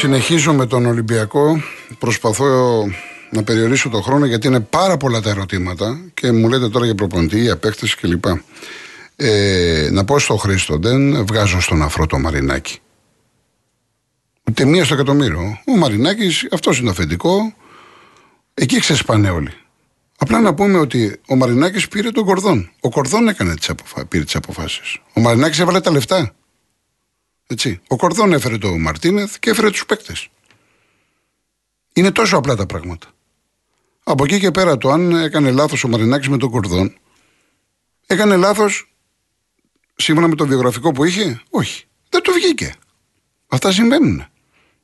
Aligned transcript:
συνεχίζω 0.00 0.52
με 0.52 0.66
τον 0.66 0.86
Ολυμπιακό. 0.86 1.62
Προσπαθώ 1.98 2.84
να 3.30 3.42
περιορίσω 3.42 3.88
το 3.88 4.00
χρόνο 4.00 4.24
γιατί 4.24 4.46
είναι 4.46 4.60
πάρα 4.60 4.96
πολλά 4.96 5.20
τα 5.20 5.30
ερωτήματα 5.30 6.00
και 6.14 6.32
μου 6.32 6.48
λέτε 6.48 6.68
τώρα 6.68 6.84
για 6.84 6.94
προπονητή, 6.94 7.40
για 7.40 7.56
παίχτες 7.56 7.94
κλπ. 7.94 8.24
Ε, 9.16 9.88
να 9.92 10.04
πω 10.04 10.18
στο 10.18 10.36
Χρήστο, 10.36 10.78
δεν 10.78 11.26
βγάζω 11.26 11.60
στον 11.60 11.82
αφρό 11.82 12.06
το 12.06 12.18
Μαρινάκι. 12.18 12.78
Ούτε 14.48 14.64
μία 14.64 14.84
στο 14.84 14.94
εκατομμύριο. 14.94 15.60
Ο 15.66 15.76
Μαρινάκης, 15.76 16.48
αυτός 16.52 16.76
είναι 16.78 16.86
το 16.86 16.90
αφεντικό. 16.90 17.54
Εκεί 18.54 18.78
ξεσπάνε 18.78 19.30
όλοι. 19.30 19.52
Απλά 20.18 20.40
να 20.40 20.54
πούμε 20.54 20.78
ότι 20.78 21.20
ο 21.28 21.36
Μαρινάκης 21.36 21.88
πήρε 21.88 22.10
τον 22.10 22.24
Κορδόν. 22.24 22.70
Ο 22.80 22.90
Κορδόν 22.90 23.28
έκανε 23.28 23.54
τις 23.54 23.68
αποφα... 23.68 24.06
πήρε 24.06 24.24
τις 24.24 24.36
αποφάσεις. 24.36 24.98
Ο 25.12 25.20
Μαρινάκης 25.20 25.58
έβαλε 25.58 25.80
τα 25.80 25.90
λεφτά. 25.90 26.34
Έτσι. 27.50 27.80
Ο 27.88 27.96
Κορδόν 27.96 28.32
έφερε 28.32 28.58
τον 28.58 28.80
Μαρτίνεθ 28.80 29.38
και 29.38 29.50
έφερε 29.50 29.70
τους 29.70 29.86
παίκτες. 29.86 30.28
Είναι 31.92 32.10
τόσο 32.10 32.36
απλά 32.36 32.56
τα 32.56 32.66
πράγματα. 32.66 33.06
Από 34.02 34.24
εκεί 34.24 34.38
και 34.38 34.50
πέρα 34.50 34.78
το 34.78 34.90
αν 34.90 35.12
έκανε 35.12 35.50
λάθος 35.50 35.84
ο 35.84 35.88
Μαρινάκης 35.88 36.28
με 36.28 36.36
τον 36.36 36.50
Κορδόν, 36.50 36.96
έκανε 38.06 38.36
λάθος 38.36 38.92
σύμφωνα 39.96 40.28
με 40.28 40.34
το 40.34 40.46
βιογραφικό 40.46 40.92
που 40.92 41.04
είχε; 41.04 41.42
Όχι. 41.50 41.84
Δεν 42.08 42.22
του 42.22 42.32
βγήκε. 42.32 42.74
Αυτά 43.48 43.72
συμβαίνουν. 43.72 44.24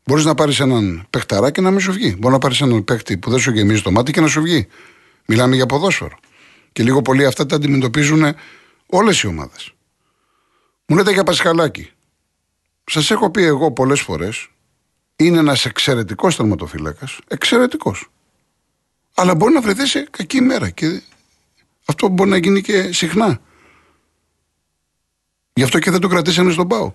Μπορείς 0.04 0.24
να 0.24 0.34
πάρεις 0.34 0.60
έναν 0.60 1.06
παιχταρά 1.10 1.50
και 1.50 1.60
να 1.60 1.70
μην 1.70 1.80
σου 1.80 1.92
βγει. 1.92 2.16
Μπορεί 2.18 2.34
να 2.34 2.40
πάρεις 2.40 2.60
έναν 2.60 2.84
παίχτη 2.84 3.18
που 3.18 3.30
δεν 3.30 3.38
σου 3.38 3.50
γεμίζει 3.50 3.82
το 3.82 3.90
μάτι 3.90 4.12
και 4.12 4.20
να 4.20 4.26
σου 4.26 4.40
βγει. 4.40 4.66
Μιλάμε 5.26 5.56
για 5.56 5.66
ποδόσφαιρο. 5.66 6.18
Και 6.72 6.82
λίγο 6.82 7.02
πολύ 7.02 7.26
αυτά 7.26 7.46
τα 7.46 7.56
αντιμετωπίζουν 7.56 8.34
όλες 8.86 9.20
οι 9.20 9.26
ομάδες. 9.26 9.72
Μου 10.86 10.96
λέτε 10.96 11.12
για 11.12 11.24
Πασχαλάκη. 11.24 11.90
Σας 12.90 13.10
έχω 13.10 13.30
πει 13.30 13.42
εγώ 13.42 13.72
πολλές 13.72 14.00
φορές, 14.00 14.48
είναι 15.16 15.38
ένας 15.38 15.64
εξαιρετικός 15.64 16.36
τερματοφύλακα. 16.36 17.08
Εξαιρετικός. 17.28 18.10
Αλλά 19.14 19.34
μπορεί 19.34 19.52
να 19.52 19.60
βρεθεί 19.60 19.86
σε 19.86 20.08
κακή 20.10 20.40
μέρα 20.40 20.70
και 20.70 21.02
αυτό 21.84 22.08
μπορεί 22.08 22.30
να 22.30 22.36
γίνει 22.36 22.60
και 22.60 22.92
συχνά. 22.92 23.40
Γι' 25.52 25.62
αυτό 25.62 25.78
και 25.78 25.90
δεν 25.90 26.00
το 26.00 26.08
κρατήσανε 26.08 26.52
στον 26.52 26.68
Πάοκ. 26.68 26.94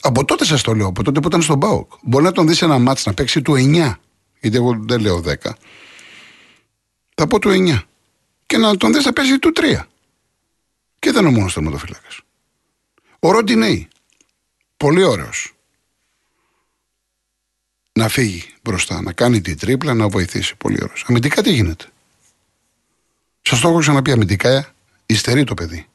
Από 0.00 0.24
τότε 0.24 0.44
σας 0.44 0.62
το 0.62 0.74
λέω, 0.74 0.86
από 0.86 1.02
τότε 1.02 1.20
που 1.20 1.28
ήταν 1.28 1.42
στον 1.42 1.58
Πάοκ. 1.58 1.92
Μπορεί 2.02 2.24
να 2.24 2.32
τον 2.32 2.46
δεις 2.46 2.62
ένα 2.62 2.78
μάτς 2.78 3.06
να 3.06 3.14
παίξει 3.14 3.42
του 3.42 3.54
9, 3.54 4.00
γιατί 4.40 4.56
εγώ 4.56 4.76
δεν 4.80 5.00
λέω 5.00 5.20
10. 5.20 5.54
Θα 7.14 7.26
πω 7.26 7.38
του 7.38 7.50
9. 7.50 7.82
Και 8.46 8.56
να 8.56 8.76
τον 8.76 8.92
δεις 8.92 9.04
να 9.04 9.12
παίζει 9.12 9.38
του 9.38 9.52
3. 9.54 9.86
Και 10.98 11.12
δεν 11.12 11.20
είναι 11.20 11.30
ο 11.30 11.38
μόνος 11.38 11.54
τερματοφύλακα. 11.54 12.08
Ο 13.18 13.30
Ροντινέη. 13.30 13.88
Πολύ 14.82 15.02
ωραίος. 15.02 15.54
Να 17.92 18.08
φύγει 18.08 18.44
μπροστά, 18.62 19.02
να 19.02 19.12
κάνει 19.12 19.40
την 19.40 19.58
τρίπλα, 19.58 19.94
να 19.94 20.08
βοηθήσει. 20.08 20.56
Πολύ 20.56 20.78
ωραίος. 20.82 21.04
Αμυντικά 21.08 21.42
τι 21.42 21.52
γίνεται; 21.52 21.84
Σας 23.42 23.60
το 23.60 23.68
έχω 23.68 23.78
ξαναπεί 23.78 24.12
αμυντικά, 24.12 24.74
υστερεί 25.06 25.44
το 25.44 25.54
παιδί. 25.54 25.86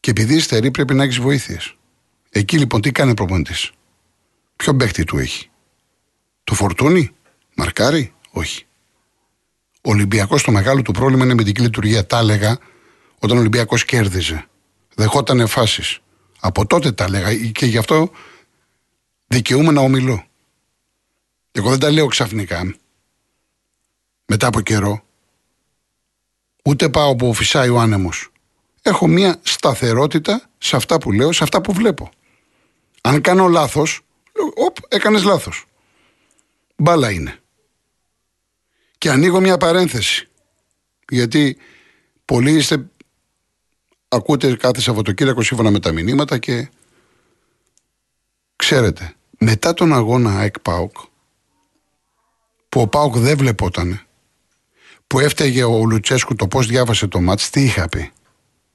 Και 0.00 0.10
επειδή 0.10 0.34
υστερεί 0.34 0.70
πρέπει 0.70 0.94
να 0.94 1.02
έχεις 1.02 1.18
βοήθειες. 1.18 1.76
Εκεί 2.30 2.58
λοιπόν 2.58 2.80
τι 2.80 2.92
κάνει 2.92 3.10
ο 3.10 3.14
προπονητής; 3.14 3.70
Ποιο 4.56 4.74
παίχτη 4.74 5.04
του 5.04 5.18
έχει; 5.18 5.50
Το 6.44 6.54
φορτούνι, 6.54 7.10
μαρκάρι, 7.54 8.14
όχι. 8.30 8.66
Ο 9.82 9.90
Ολυμπιακός 9.90 10.42
το 10.42 10.50
μεγάλο 10.50 10.82
του 10.82 10.92
πρόβλημα 10.92 11.24
είναι 11.24 11.34
με 11.34 11.42
την 11.42 11.62
λειτουργία. 11.62 12.06
Τα 12.06 12.18
έλεγα 12.18 12.58
όταν 13.18 13.36
ο 13.36 13.40
Ολυμπιακός 13.40 13.84
κέρδιζε. 13.84 14.46
Δεχόταν 14.94 15.46
φάσεις. 15.46 16.00
Από 16.44 16.66
τότε 16.66 16.92
τα 16.92 17.04
έλεγα 17.04 17.34
και 17.34 17.66
γι' 17.66 17.78
αυτό 17.78 18.10
δικαιούμαι 19.26 19.72
να 19.72 19.80
ομιλώ. 19.80 20.24
Εγώ 21.52 21.70
δεν 21.70 21.78
τα 21.78 21.90
λέω 21.90 22.06
ξαφνικά. 22.06 22.74
Μετά 24.26 24.46
από 24.46 24.60
καιρό. 24.60 25.04
Ούτε 26.64 26.88
πάω 26.88 27.16
που 27.16 27.34
φυσάει 27.34 27.68
ο 27.68 27.78
άνεμος. 27.78 28.32
Έχω 28.82 29.06
μια 29.06 29.40
σταθερότητα 29.42 30.50
σε 30.58 30.76
αυτά 30.76 30.98
που 30.98 31.12
λέω, 31.12 31.32
σε 31.32 31.44
αυτά 31.44 31.60
που 31.60 31.72
βλέπω. 31.72 32.10
Αν 33.00 33.20
κάνω 33.20 33.48
λάθος, 33.48 34.00
λέω, 34.36 34.52
οπ, 34.66 34.76
έκανες 34.88 35.24
λάθος. 35.24 35.64
Μπάλα 36.76 37.10
είναι. 37.10 37.38
Και 38.98 39.10
ανοίγω 39.10 39.40
μια 39.40 39.56
παρένθεση. 39.56 40.28
Γιατί 41.08 41.56
πολλοί 42.24 42.52
είστε, 42.52 42.90
ακούτε 44.12 44.56
κάθε 44.56 44.80
Σαββατοκύριακο 44.80 45.42
σύμφωνα 45.42 45.70
με 45.70 45.80
τα 45.80 45.92
μηνύματα 45.92 46.38
και 46.38 46.68
ξέρετε, 48.56 49.14
μετά 49.38 49.74
τον 49.74 49.92
αγώνα 49.92 50.38
ΑΕΚ 50.38 50.60
ΠΑΟΚ, 50.60 50.96
που 52.68 52.80
ο 52.80 52.86
ΠΑΟΚ 52.86 53.16
δεν 53.16 53.36
βλεπότανε, 53.36 54.00
που 55.06 55.18
έφταιγε 55.18 55.64
ο 55.64 55.84
Λουτσέσκου 55.84 56.34
το 56.34 56.48
πώς 56.48 56.66
διάβασε 56.66 57.06
το 57.06 57.20
μάτς, 57.20 57.50
τι 57.50 57.62
είχα 57.62 57.88
πει. 57.88 58.12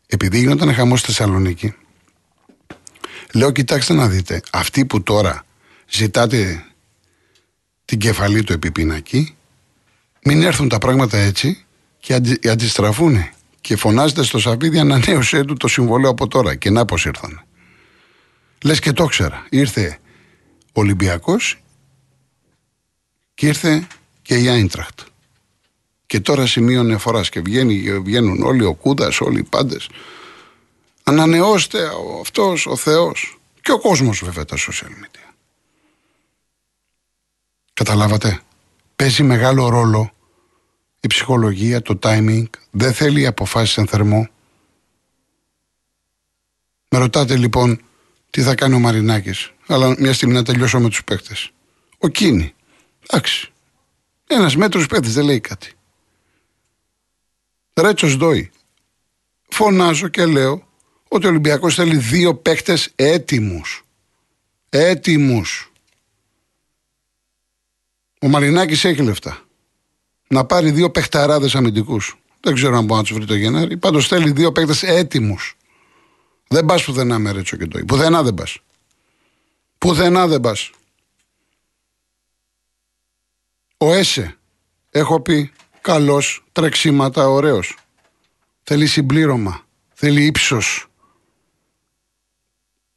Επειδή 0.07 0.39
γινόταν 0.39 0.73
χαμός 0.73 0.99
στη 0.99 1.07
Θεσσαλονίκη, 1.07 1.75
Λέω, 3.33 3.51
κοιτάξτε 3.51 3.93
να 3.93 4.07
δείτε, 4.07 4.41
αυτοί 4.51 4.85
που 4.85 5.03
τώρα 5.03 5.45
ζητάτε 5.89 6.65
την 7.85 7.99
κεφαλή 7.99 8.43
του 8.43 8.53
επιπίνακη, 8.53 9.35
μην 10.23 10.43
έρθουν 10.43 10.69
τα 10.69 10.77
πράγματα 10.77 11.17
έτσι 11.17 11.65
και 11.99 12.13
αντι, 12.13 12.49
αντιστραφούν. 12.49 13.29
Και 13.67 13.75
φωνάζετε 13.75 14.23
στο 14.23 14.39
Σαββίδι 14.39 14.79
ανανέωσέ 14.79 15.43
του 15.43 15.53
το 15.53 15.67
συμβολέο 15.67 16.09
από 16.09 16.27
τώρα. 16.27 16.55
Και 16.55 16.69
να 16.69 16.85
πώς 16.85 17.05
ήρθαν. 17.05 17.41
Λες 18.63 18.79
και 18.79 18.91
το 18.91 19.05
ξέρα. 19.05 19.45
Ήρθε 19.49 19.99
ο 20.65 20.79
Ολυμπιακός 20.79 21.61
και 23.33 23.47
ήρθε 23.47 23.87
και 24.21 24.37
η 24.37 24.47
Άιντραχτ. 24.47 24.99
Και 26.05 26.19
τώρα 26.19 26.45
σημείωνε 26.45 26.93
εφορά 26.93 27.21
και 27.21 27.39
βγαίνει, 27.39 27.99
βγαίνουν 27.99 28.43
όλοι 28.43 28.63
ο 28.63 28.73
Κούδας, 28.73 29.21
όλοι 29.21 29.39
οι 29.39 29.43
πάντες 29.43 29.89
Ανανεώστε 31.03 31.83
ο 31.83 32.19
αυτός 32.21 32.65
ο 32.65 32.75
Θεός 32.75 33.39
και 33.61 33.71
ο 33.71 33.79
κόσμος 33.79 34.21
βέβαια 34.23 34.45
τα 34.45 34.55
social 34.57 34.89
media. 34.89 35.33
Καταλάβατε. 37.73 38.41
Παίζει 38.95 39.23
μεγάλο 39.23 39.69
ρόλο 39.69 40.11
η 40.99 41.07
ψυχολογία, 41.07 41.81
το 41.81 41.99
timing. 42.01 42.43
Δεν 42.71 42.93
θέλει 42.93 43.25
αποφάσεις 43.25 43.77
εν 43.77 43.87
θερμό. 43.87 44.27
Με 46.89 46.97
ρωτάτε 46.97 47.37
λοιπόν 47.37 47.81
τι 48.29 48.41
θα 48.41 48.55
κάνει 48.55 48.75
ο 48.75 48.79
Μαρινάκης. 48.79 49.51
Αλλά 49.67 49.95
μια 49.99 50.13
στιγμή 50.13 50.33
να 50.33 50.43
τελειώσω 50.43 50.79
με 50.79 50.89
τους 50.89 51.03
παίκτες. 51.03 51.51
Ο 51.97 52.07
Κίνη. 52.07 52.53
Εντάξει. 53.07 53.51
Ένας 54.27 54.55
μέτρος 54.55 54.85
παίκτης 54.85 55.13
δεν 55.13 55.25
λέει 55.25 55.39
κάτι. 55.39 55.73
Ρέτσος 57.73 58.17
Ντόι. 58.17 58.51
Φωνάζω 59.49 60.07
και 60.07 60.25
λέω 60.25 60.67
ότι 61.07 61.25
ο 61.25 61.29
Ολυμπιακός 61.29 61.75
θέλει 61.75 61.97
δύο 61.97 62.35
παίκτες 62.35 62.91
έτοιμους. 62.95 63.85
Έτοιμους. 64.69 65.71
Ο 68.21 68.27
Μαρινάκης 68.27 68.85
έχει 68.85 69.01
λεφτά. 69.01 69.46
Να 70.27 70.45
πάρει 70.45 70.71
δύο 70.71 70.91
παιχταράδες 70.91 71.55
αμυντικούς. 71.55 72.17
Δεν 72.39 72.53
ξέρω 72.53 72.77
αν 72.77 72.85
μπορεί 72.85 72.99
να 72.99 73.05
τους 73.05 73.13
βρει 73.13 73.25
το 73.25 73.35
Γενάρη. 73.35 73.77
Πάντως 73.77 74.07
θέλει 74.07 74.31
δύο 74.31 74.51
παίκτες 74.51 74.83
έτοιμους. 74.83 75.57
Δεν 76.47 76.65
πας 76.65 76.83
πουθενά 76.83 77.19
με 77.19 77.31
Ρέτσο 77.31 77.57
και 77.57 77.67
το 77.67 77.85
Πουθενά 77.85 78.23
δεν 78.23 78.33
πας. 78.33 78.59
Πουθενά 79.77 80.27
δεν 80.27 80.39
πας. 80.39 80.71
Ο 83.77 83.93
Έσε, 83.93 84.37
έχω 84.89 85.21
πει, 85.21 85.51
καλός, 85.81 86.45
τρεξίματα, 86.51 87.29
ωραίος. 87.29 87.77
Θέλει 88.63 88.87
συμπλήρωμα, 88.87 89.61
θέλει 89.93 90.25
ύψος, 90.25 90.87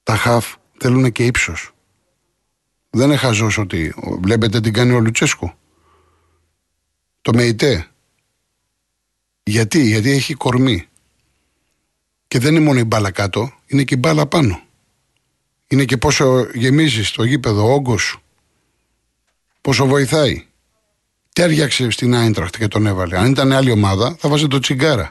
τα 0.02 0.16
χαφ 0.16 0.54
θέλουν 0.78 1.12
και 1.12 1.26
ύψος. 1.26 1.70
Δεν 2.90 3.06
είναι 3.06 3.16
χαζό 3.16 3.50
ότι 3.58 3.94
βλέπετε 4.20 4.60
τι 4.60 4.70
κάνει 4.70 4.92
ο 4.92 5.00
Λουτσέσκο. 5.00 5.58
Το 7.22 7.32
ΜΕΙΤΕ. 7.34 7.86
Γιατί, 9.42 9.82
γιατί 9.82 10.10
έχει 10.10 10.34
κορμί. 10.34 10.88
Και 12.28 12.38
δεν 12.38 12.54
είναι 12.54 12.64
μόνο 12.64 12.78
η 12.78 12.84
μπάλα 12.84 13.10
κάτω, 13.10 13.52
είναι 13.66 13.84
και 13.84 13.94
η 13.94 13.98
μπάλα 14.00 14.26
πάνω. 14.26 14.62
Είναι 15.66 15.84
και 15.84 15.96
πόσο 15.96 16.46
γεμίζεις 16.54 17.10
το 17.10 17.24
γήπεδο, 17.24 17.68
ο 17.68 17.72
όγκος 17.72 18.02
σου. 18.02 18.22
Πόσο 19.60 19.86
βοηθάει. 19.86 20.46
Τέριαξε 21.32 21.90
στην 21.90 22.14
Άιντραχτ 22.14 22.56
και 22.56 22.68
τον 22.68 22.86
έβαλε. 22.86 23.18
Αν 23.18 23.30
ήταν 23.30 23.52
άλλη 23.52 23.70
ομάδα, 23.70 24.16
θα 24.18 24.28
βάζει 24.28 24.46
το 24.46 24.58
τσιγκάρα. 24.58 25.08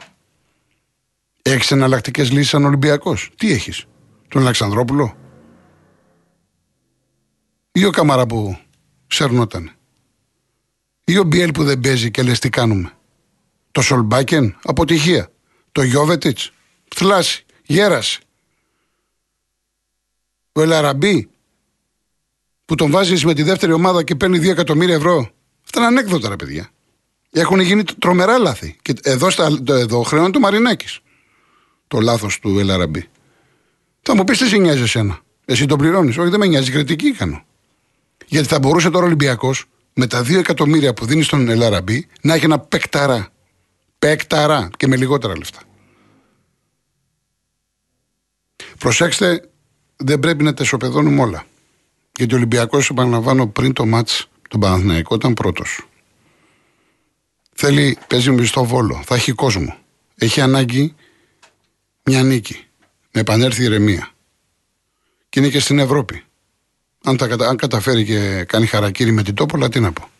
Έχεις 1.42 1.70
εναλλακτικές 1.70 2.30
λύσεις 2.30 2.48
σαν 2.48 2.64
Ολυμπιακός. 2.64 3.30
Τι 3.36 3.52
έχεις 3.52 3.84
τον 4.28 4.42
Αλεξανδρόπουλο 4.42 5.16
ή 7.72 7.84
ο 7.84 7.90
Καμαρά 7.90 8.26
που 8.26 8.58
σέρνονταν 9.06 9.70
ή 11.10 11.18
ο 11.18 11.24
Μπιέλ 11.24 11.52
που 11.52 11.64
δεν 11.64 11.80
παίζει 11.80 12.10
και 12.10 12.22
λες 12.22 12.38
τι 12.38 12.48
κάνουμε 12.48 12.92
το 13.72 13.80
Σολμπάκεν 13.80 14.56
αποτυχία 14.62 15.32
το 15.72 15.82
Γιώβετιτς 15.82 16.52
θλάση 16.94 17.44
γέρασε 17.62 18.20
ο 20.52 20.62
Ελαραμπή 20.62 21.28
που 22.64 22.74
τον 22.74 22.90
βάζεις 22.90 23.24
με 23.24 23.34
τη 23.34 23.42
δεύτερη 23.42 23.72
ομάδα 23.72 24.02
και 24.02 24.14
παίρνει 24.14 24.38
2 24.38 24.48
εκατομμύρια 24.48 24.94
ευρώ. 24.94 25.30
Αυτά 25.64 25.78
είναι 25.78 25.86
ανέκδοτα, 25.86 26.28
ρε 26.28 26.36
παιδιά. 26.36 26.70
Έχουν 27.30 27.60
γίνει 27.60 27.84
τρομερά 27.98 28.38
λάθη. 28.38 28.76
Και 28.82 28.94
εδώ, 29.02 29.30
στα, 29.30 29.58
εδώ 29.68 30.02
χρεώνει 30.02 30.30
το 30.30 30.38
Μαρινάκης. 30.38 31.00
Το 31.88 32.00
λάθος 32.00 32.38
του 32.38 32.58
Ελαραμπή. 32.58 33.08
Θα 34.02 34.14
μου 34.14 34.24
πεις 34.24 34.38
τι 34.38 34.48
σε 34.48 34.56
νοιάζει 34.56 34.82
εσένα. 34.82 35.20
Εσύ 35.44 35.66
τον 35.66 35.78
πληρώνεις. 35.78 36.18
Όχι, 36.18 36.30
δεν 36.30 36.38
με 36.38 36.46
νοιάζει. 36.46 36.70
Κριτική 36.70 37.12
κάνω. 37.12 37.44
Γιατί 38.26 38.48
θα 38.48 38.58
μπορούσε 38.58 38.90
τώρα 38.90 39.04
ο 39.04 39.06
Ολυμπιακός 39.06 39.64
με 39.92 40.06
τα 40.06 40.20
2 40.20 40.38
εκατομμύρια 40.38 40.94
που 40.94 41.06
δίνεις 41.06 41.26
στον 41.26 41.48
Ελαραμπή 41.48 42.06
να 42.22 42.34
έχει 42.34 42.44
ένα 42.44 42.58
πεκταρά. 42.58 43.28
Πεκταρά 43.98 44.70
και 44.76 44.86
με 44.86 44.96
λιγότερα 44.96 45.36
λεφτά. 45.36 45.60
Προσέξτε, 48.78 49.50
δεν 49.96 50.18
πρέπει 50.18 50.42
να 50.42 50.54
τα 50.54 50.62
ισοπεδώνουμε 50.62 51.22
όλα. 51.22 51.44
Γιατί 52.16 52.34
ο 52.34 52.36
Ολυμπιακός, 52.36 52.90
επαναλαμβάνω, 52.90 53.46
πριν 53.46 53.72
το 53.72 53.86
μάτς 53.86 54.28
τον 54.48 54.60
Παναθηναϊκό 54.60 55.14
ήταν 55.14 55.34
πρώτος. 55.34 55.88
Θέλει, 57.54 57.98
παίζει 58.06 58.30
με 58.30 58.44
στο 58.44 58.64
βόλο, 58.64 59.02
θα 59.04 59.14
έχει 59.14 59.32
κόσμο. 59.32 59.78
Έχει 60.14 60.40
ανάγκη 60.40 60.94
μια 62.02 62.22
νίκη. 62.22 62.64
Να 63.10 63.20
επανέλθει 63.20 63.62
η 63.62 63.64
ηρεμία. 63.64 64.10
Και 65.28 65.40
είναι 65.40 65.48
και 65.48 65.60
στην 65.60 65.78
Ευρώπη. 65.78 66.24
Αν, 67.04 67.16
τα, 67.16 67.36
αν 67.48 67.56
καταφέρει 67.56 68.04
και 68.04 68.44
κάνει 68.44 68.66
χαρακτήρι 68.66 69.10
με 69.10 69.22
την 69.22 69.34
τόπολα, 69.34 69.68
τι 69.68 69.80
να 69.80 69.92
πω. 69.92 70.10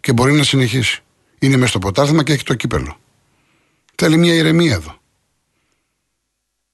Και 0.00 0.12
μπορεί 0.12 0.32
να 0.32 0.42
συνεχίσει. 0.42 1.02
Είναι 1.38 1.56
μέσα 1.56 1.68
στο 1.68 1.78
ποτάθλημα 1.78 2.22
και 2.22 2.32
έχει 2.32 2.42
το 2.42 2.54
κύπελο. 2.54 2.96
Θέλει 3.94 4.16
μια 4.16 4.34
ηρεμία 4.34 4.74
εδώ. 4.74 4.98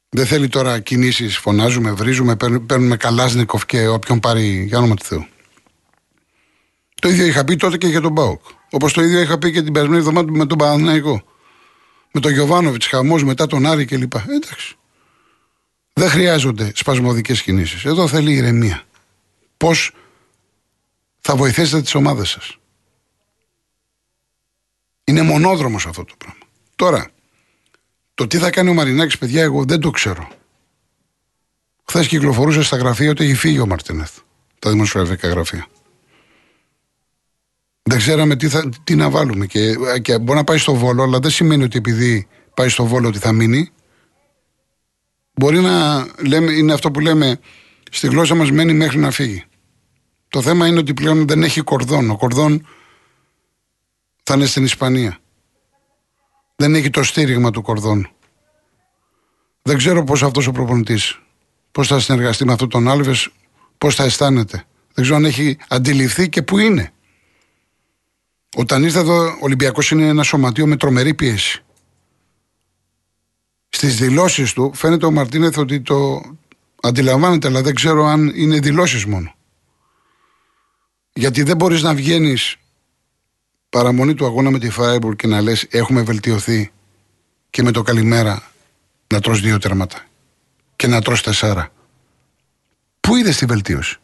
Δεν 0.08 0.26
θέλει 0.26 0.48
τώρα 0.48 0.78
κινήσεις, 0.78 1.36
φωνάζουμε, 1.36 1.92
βρίζουμε, 1.92 2.36
παίρνουμε 2.66 2.96
Καλάσνικοφ 2.96 3.66
και 3.66 3.86
όποιον 3.86 4.20
πάρει 4.20 4.64
για 4.64 4.78
όνομα 4.78 4.94
του 4.94 5.04
Θεού. 5.04 5.26
Το 7.00 7.08
ίδιο 7.08 7.26
είχα 7.26 7.44
πει 7.44 7.56
τότε 7.56 7.76
και 7.76 7.86
για 7.86 8.00
τον 8.00 8.12
Μπάουκ. 8.12 8.40
Όπως 8.70 8.92
το 8.92 9.02
ίδιο 9.02 9.20
είχα 9.20 9.38
πει 9.38 9.52
και 9.52 9.62
την 9.62 9.72
περασμένη 9.72 10.00
εβδομάδα 10.00 10.30
με 10.30 10.46
τον 10.46 10.58
Παναναναϊκό. 10.58 11.22
Με 12.12 12.20
τον 12.20 12.32
Γιωβάνοβιτς, 12.32 12.86
χαμός 12.86 13.24
μετά 13.24 13.46
τον 13.46 13.66
Άρη 13.66 13.84
κλπ. 13.84 14.14
Εντάξει. 14.14 14.76
Δεν 15.92 16.08
χρειάζονται 16.08 16.72
σπασμωδικές 16.74 17.42
κινήσεις. 17.42 17.84
Εδώ 17.84 18.08
θέλει 18.08 18.32
ηρεμία. 18.32 18.82
Πώς 19.56 19.92
θα 21.20 21.36
βοηθήσετε 21.36 21.82
τις 21.82 21.94
ομάδες 21.94 22.28
σας. 22.28 22.58
Είναι 25.04 25.22
μονόδρομος 25.22 25.86
αυτό 25.86 26.04
το 26.04 26.14
πράγμα. 26.18 26.40
Τώρα, 26.76 27.10
το 28.14 28.26
τι 28.26 28.38
θα 28.38 28.50
κάνει 28.50 28.70
ο 28.70 28.74
Μαρινάκης, 28.74 29.18
παιδιά, 29.18 29.42
εγώ 29.42 29.64
δεν 29.64 29.80
το 29.80 29.90
ξέρω. 29.90 30.28
Χθες 31.84 32.06
κυκλοφορούσε 32.06 32.62
στα 32.62 32.76
γραφεία 32.76 33.10
ότι 33.10 33.24
έχει 33.24 33.34
φύγει 33.34 33.58
ο 33.58 33.66
Μαρτίνεθ. 33.66 34.18
Τα 34.58 34.70
δημοσιογραφικά 34.70 35.28
γραφεία. 35.28 35.66
Δεν 37.82 37.98
ξέραμε 37.98 38.36
τι, 38.36 38.48
θα, 38.48 38.68
τι 38.84 38.94
να 38.94 39.10
βάλουμε. 39.10 39.46
Και, 39.46 39.76
και 40.02 40.18
μπορεί 40.18 40.38
να 40.38 40.44
πάει 40.44 40.58
στο 40.58 40.74
βόλο, 40.74 41.02
αλλά 41.02 41.18
δεν 41.18 41.30
σημαίνει 41.30 41.64
ότι 41.64 41.78
επειδή 41.78 42.28
πάει 42.54 42.68
στο 42.68 42.86
βόλο 42.86 43.08
ότι 43.08 43.18
θα 43.18 43.32
μείνει. 43.32 43.70
Μπορεί 45.32 45.60
να 45.60 46.06
λέμε, 46.26 46.52
είναι 46.52 46.72
αυτό 46.72 46.90
που 46.90 47.00
λέμε, 47.00 47.40
στη 47.90 48.06
γλώσσα 48.06 48.34
μας 48.34 48.50
μένει 48.50 48.72
μέχρι 48.72 48.98
να 48.98 49.10
φύγει. 49.10 49.44
Το 50.28 50.42
θέμα 50.42 50.66
είναι 50.66 50.78
ότι 50.78 50.94
πλέον 50.94 51.26
δεν 51.26 51.42
έχει 51.42 51.60
κορδόν. 51.60 52.10
Ο 52.10 52.16
κορδόν 52.16 52.66
θα 54.22 54.34
είναι 54.34 54.46
στην 54.46 54.64
Ισπανία. 54.64 55.18
Δεν 56.56 56.74
έχει 56.74 56.90
το 56.90 57.02
στήριγμα 57.02 57.50
του 57.50 57.62
κορδόν. 57.62 58.10
Δεν 59.62 59.76
ξέρω 59.76 60.04
πώς 60.04 60.22
αυτός 60.22 60.46
ο 60.46 60.52
προπονητής, 60.52 61.20
πώς 61.72 61.88
θα 61.88 62.00
συνεργαστεί 62.00 62.44
με 62.44 62.52
αυτόν 62.52 62.68
τον 62.68 62.88
Άλβες, 62.88 63.28
πώς 63.78 63.94
θα 63.94 64.04
αισθάνεται. 64.04 64.64
Δεν 64.92 65.04
ξέρω 65.04 65.16
αν 65.16 65.24
έχει 65.24 65.58
αντιληφθεί 65.68 66.28
και 66.28 66.42
πού 66.42 66.58
είναι. 66.58 66.92
Όταν 68.56 68.82
ήρθε 68.82 68.98
εδώ, 68.98 69.24
ο 69.24 69.38
Ολυμπιακός 69.40 69.90
είναι 69.90 70.06
ένα 70.06 70.22
σωματείο 70.22 70.66
με 70.66 70.76
τρομερή 70.76 71.14
πίεση. 71.14 71.64
Στις 73.68 73.96
δηλώσεις 73.96 74.52
του 74.52 74.70
φαίνεται 74.74 75.06
ο 75.06 75.10
Μαρτίνεθ 75.10 75.58
ότι 75.58 75.80
το 75.80 76.22
αντιλαμβάνεται, 76.82 77.48
αλλά 77.48 77.62
δεν 77.62 77.74
ξέρω 77.74 78.04
αν 78.04 78.32
είναι 78.34 78.58
δηλώσεις 78.58 79.04
μόνο. 79.04 79.34
Γιατί 81.12 81.42
δεν 81.42 81.56
μπορείς 81.56 81.82
να 81.82 81.94
βγαίνεις 81.94 82.56
παραμονή 83.68 84.14
του 84.14 84.26
αγώνα 84.26 84.50
με 84.50 84.58
τη 84.58 84.70
Φράιμπουργκ 84.70 85.16
και 85.16 85.26
να 85.26 85.40
λες: 85.40 85.66
Έχουμε 85.70 86.02
βελτιωθεί 86.02 86.72
και 87.50 87.62
με 87.62 87.70
το 87.70 87.82
καλημέρα 87.82 88.50
να 89.06 89.20
τρως 89.20 89.40
δύο 89.40 89.58
τερματά 89.58 90.04
και 90.76 90.86
να 90.86 91.00
τρως 91.00 91.22
τεσσάρα. 91.22 91.72
Πού 93.00 93.16
είδες 93.16 93.36
τη 93.36 93.46
βελτίωση; 93.46 93.98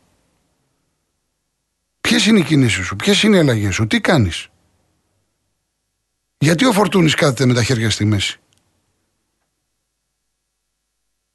Ποιες 2.01 2.27
είναι 2.27 2.39
οι 2.39 2.45
κινήσεις 2.45 2.87
σου, 2.87 2.97
ποιες 2.97 3.23
είναι 3.23 3.37
οι 3.37 3.39
αλλαγές 3.39 3.75
σου, 3.75 3.87
τι 3.87 4.01
κάνεις; 4.01 4.49
Γιατί 6.39 6.65
ο 6.65 6.73
Φορτούνης 6.73 7.15
κάθεται 7.15 7.47
με 7.47 7.55
τα 7.55 7.63
χέρια 7.63 7.91
στη 7.91 8.05
μέση; 8.05 8.41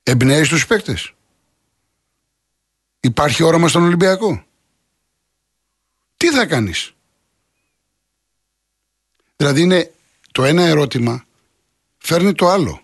Εμπνέεις 0.03 0.49
τους 0.49 0.67
παίκτες; 0.67 1.13
Υπάρχει 3.07 3.43
όραμα 3.43 3.67
στον 3.67 3.83
Ολυμπιακό; 3.83 4.45
Τι 6.17 6.29
θα 6.31 6.45
κάνεις; 6.45 6.93
Δηλαδή 9.35 9.61
είναι 9.61 9.93
το 10.31 10.43
ένα 10.43 10.63
ερώτημα 10.63 11.25
φέρνει 11.97 12.33
το 12.33 12.47
άλλο. 12.47 12.81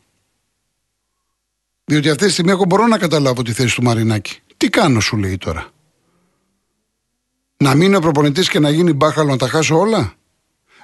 Διότι 1.86 2.10
αυτή 2.10 2.26
τη 2.26 2.32
στιγμή 2.32 2.52
εγώ 2.52 2.66
μπορώ 2.66 2.88
να 2.88 2.98
καταλάβω 2.98 3.42
τη 3.42 3.54
θέση 3.54 3.76
του 3.76 3.84
Μαρινάκη. 3.84 4.40
Τι 4.58 4.70
κάνω, 4.70 5.00
σου 5.00 5.18
λέει 5.18 5.38
τώρα. 5.38 5.70
Να 7.58 7.76
μείνει 7.76 7.96
ο 7.96 8.00
προπονητής 8.00 8.50
και 8.50 8.60
να 8.60 8.70
γίνει 8.70 8.94
μπάχαλο 8.94 9.30
να 9.30 9.38
τα 9.38 9.48
χάσω 9.48 9.80
όλα; 9.80 10.14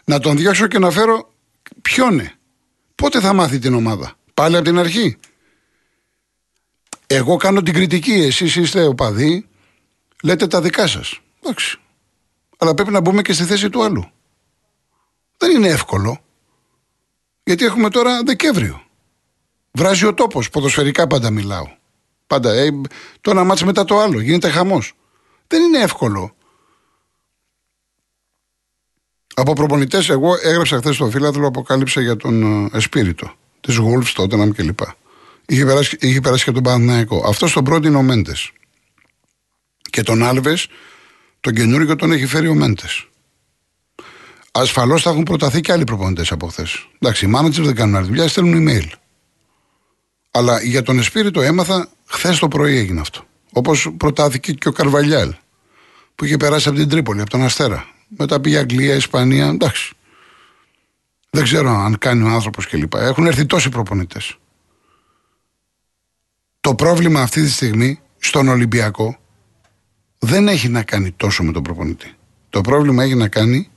Να 0.05 0.19
τον 0.19 0.37
διώξω 0.37 0.67
και 0.67 0.79
να 0.79 0.91
φέρω 0.91 1.33
ποιον; 1.81 2.31
Πότε 2.95 3.19
θα 3.19 3.33
μάθει 3.33 3.59
την 3.59 3.73
ομάδα; 3.73 4.15
Πάλι 4.33 4.55
από 4.55 4.65
την 4.65 4.77
αρχή; 4.77 5.17
Εγώ 7.11 7.35
κάνω 7.35 7.61
την 7.61 7.73
κριτική. 7.73 8.13
Εσείς 8.13 8.55
είστε 8.55 8.85
οπαδοί. 8.85 9.47
Λέτε 10.23 10.47
τα 10.47 10.61
δικά 10.61 10.87
σας. 10.87 11.19
Εντάξει. 11.41 11.77
Αλλά 12.57 12.73
πρέπει 12.73 12.91
να 12.91 12.99
μπούμε 12.99 13.21
και 13.21 13.33
στη 13.33 13.43
θέση 13.43 13.69
του 13.69 13.83
άλλου. 13.83 14.11
Δεν 15.37 15.51
είναι 15.51 15.67
εύκολο. 15.67 16.19
Γιατί 17.43 17.65
έχουμε 17.65 17.89
τώρα 17.89 18.23
Δεκέμβριο. 18.23 18.83
Βράζει 19.71 20.05
ο 20.05 20.13
τόπος. 20.13 20.49
Ποδοσφαιρικά 20.49 21.07
πάντα 21.07 21.29
μιλάω. 21.29 21.67
Πάντα. 22.27 22.51
Ε, 22.53 22.81
το 23.21 23.31
ένα 23.31 23.43
μάτσε 23.43 23.65
μετά 23.65 23.85
το 23.85 23.99
άλλο. 23.99 24.19
Γίνεται 24.19 24.49
χαμός. 24.49 24.93
Δεν 25.47 25.61
είναι 25.61 25.77
εύκολο. 25.77 26.35
Από 29.33 29.53
προπονητές, 29.53 30.09
εγώ 30.09 30.35
έγραψα 30.41 30.77
χθες 30.77 30.95
στο 30.95 31.09
φίλαθλο, 31.09 31.47
αποκάλυψε 31.47 32.01
για 32.01 32.15
τον 32.15 32.65
ε, 32.65 32.77
Εσπίριτο. 32.77 33.33
Της 33.59 33.75
Γούλφ, 33.75 34.13
τότε 34.13 34.35
να 34.35 34.49
κλπ. 34.49 34.79
Είχε 35.49 35.65
περάσει, 35.65 35.97
είχε 35.99 36.21
περάσει 36.21 36.43
και 36.43 36.51
τον 36.51 36.63
Παναθηναϊκό. 36.63 37.23
Αυτό 37.27 37.51
τον 37.51 37.63
πρώτο 37.63 37.87
είναι 37.87 37.97
ο 37.97 38.01
Μέντες. 38.01 38.51
Και 39.89 40.03
τον 40.03 40.23
Άλβες, 40.23 40.67
τον 41.39 41.53
καινούριο 41.53 41.95
τον 41.95 42.11
έχει 42.11 42.25
φέρει 42.25 42.47
ο 42.47 42.53
Μέντες. 42.53 43.07
Ασφαλώς 44.51 45.01
θα 45.01 45.09
έχουν 45.09 45.23
προταθεί 45.23 45.61
και 45.61 45.71
άλλοι 45.71 45.83
προπονητές 45.83 46.31
από 46.31 46.47
χθες. 46.47 46.87
Εντάξει, 46.99 47.25
οι 47.25 47.27
μάνατζερ 47.27 47.65
δεν 47.65 47.75
κάνουν 47.75 47.95
άλλη 47.95 48.07
δουλειά, 48.07 48.27
στέλνουν 48.27 48.67
email. 48.67 48.87
Αλλά 50.31 50.61
για 50.61 50.81
τον 50.81 50.99
Εσπίριτο 50.99 51.41
έμαθα 51.41 51.89
χθες 52.05 52.39
το 52.39 52.47
πρωί 52.47 52.77
έγινε 52.77 52.99
αυτό. 52.99 53.25
Όπως 53.51 53.91
προτάθηκε 53.97 54.51
και 54.51 54.67
ο 54.67 54.71
Καρβαλιάλ 54.71 55.33
που 56.15 56.25
είχε 56.25 56.37
περάσει 56.37 56.69
από 56.69 56.77
την 56.77 56.89
Τρίπολη, 56.89 57.21
από 57.21 57.29
τον 57.29 57.43
Αστέρα. 57.43 57.87
Μετά 58.07 58.39
πήγε 58.39 58.57
Αγγλία, 58.57 58.95
Ισπανία, 58.95 59.47
εντάξει. 59.47 59.93
Δεν 61.29 61.43
ξέρω 61.43 61.69
αν 61.69 61.97
κάνει 61.97 62.23
ο 62.23 62.27
άνθρωπος 62.27 62.67
κλπ. 62.67 62.93
Έχουν 62.93 63.25
έρθει 63.25 63.45
τόσοι 63.45 63.69
προπονητές. 63.69 64.38
Το 66.61 66.75
πρόβλημα 66.75 67.21
αυτή 67.21 67.41
τη 67.41 67.49
στιγμή 67.49 67.99
στον 68.17 68.47
Ολυμπιακό 68.47 69.19
δεν 70.19 70.47
έχει 70.47 70.69
να 70.69 70.83
κάνει 70.83 71.11
τόσο 71.11 71.43
με 71.43 71.51
τον 71.51 71.63
προπονητή. 71.63 72.13
Το 72.49 72.61
πρόβλημα 72.61 73.03
έχει 73.03 73.15
να 73.15 73.27
κάνει 73.27 73.69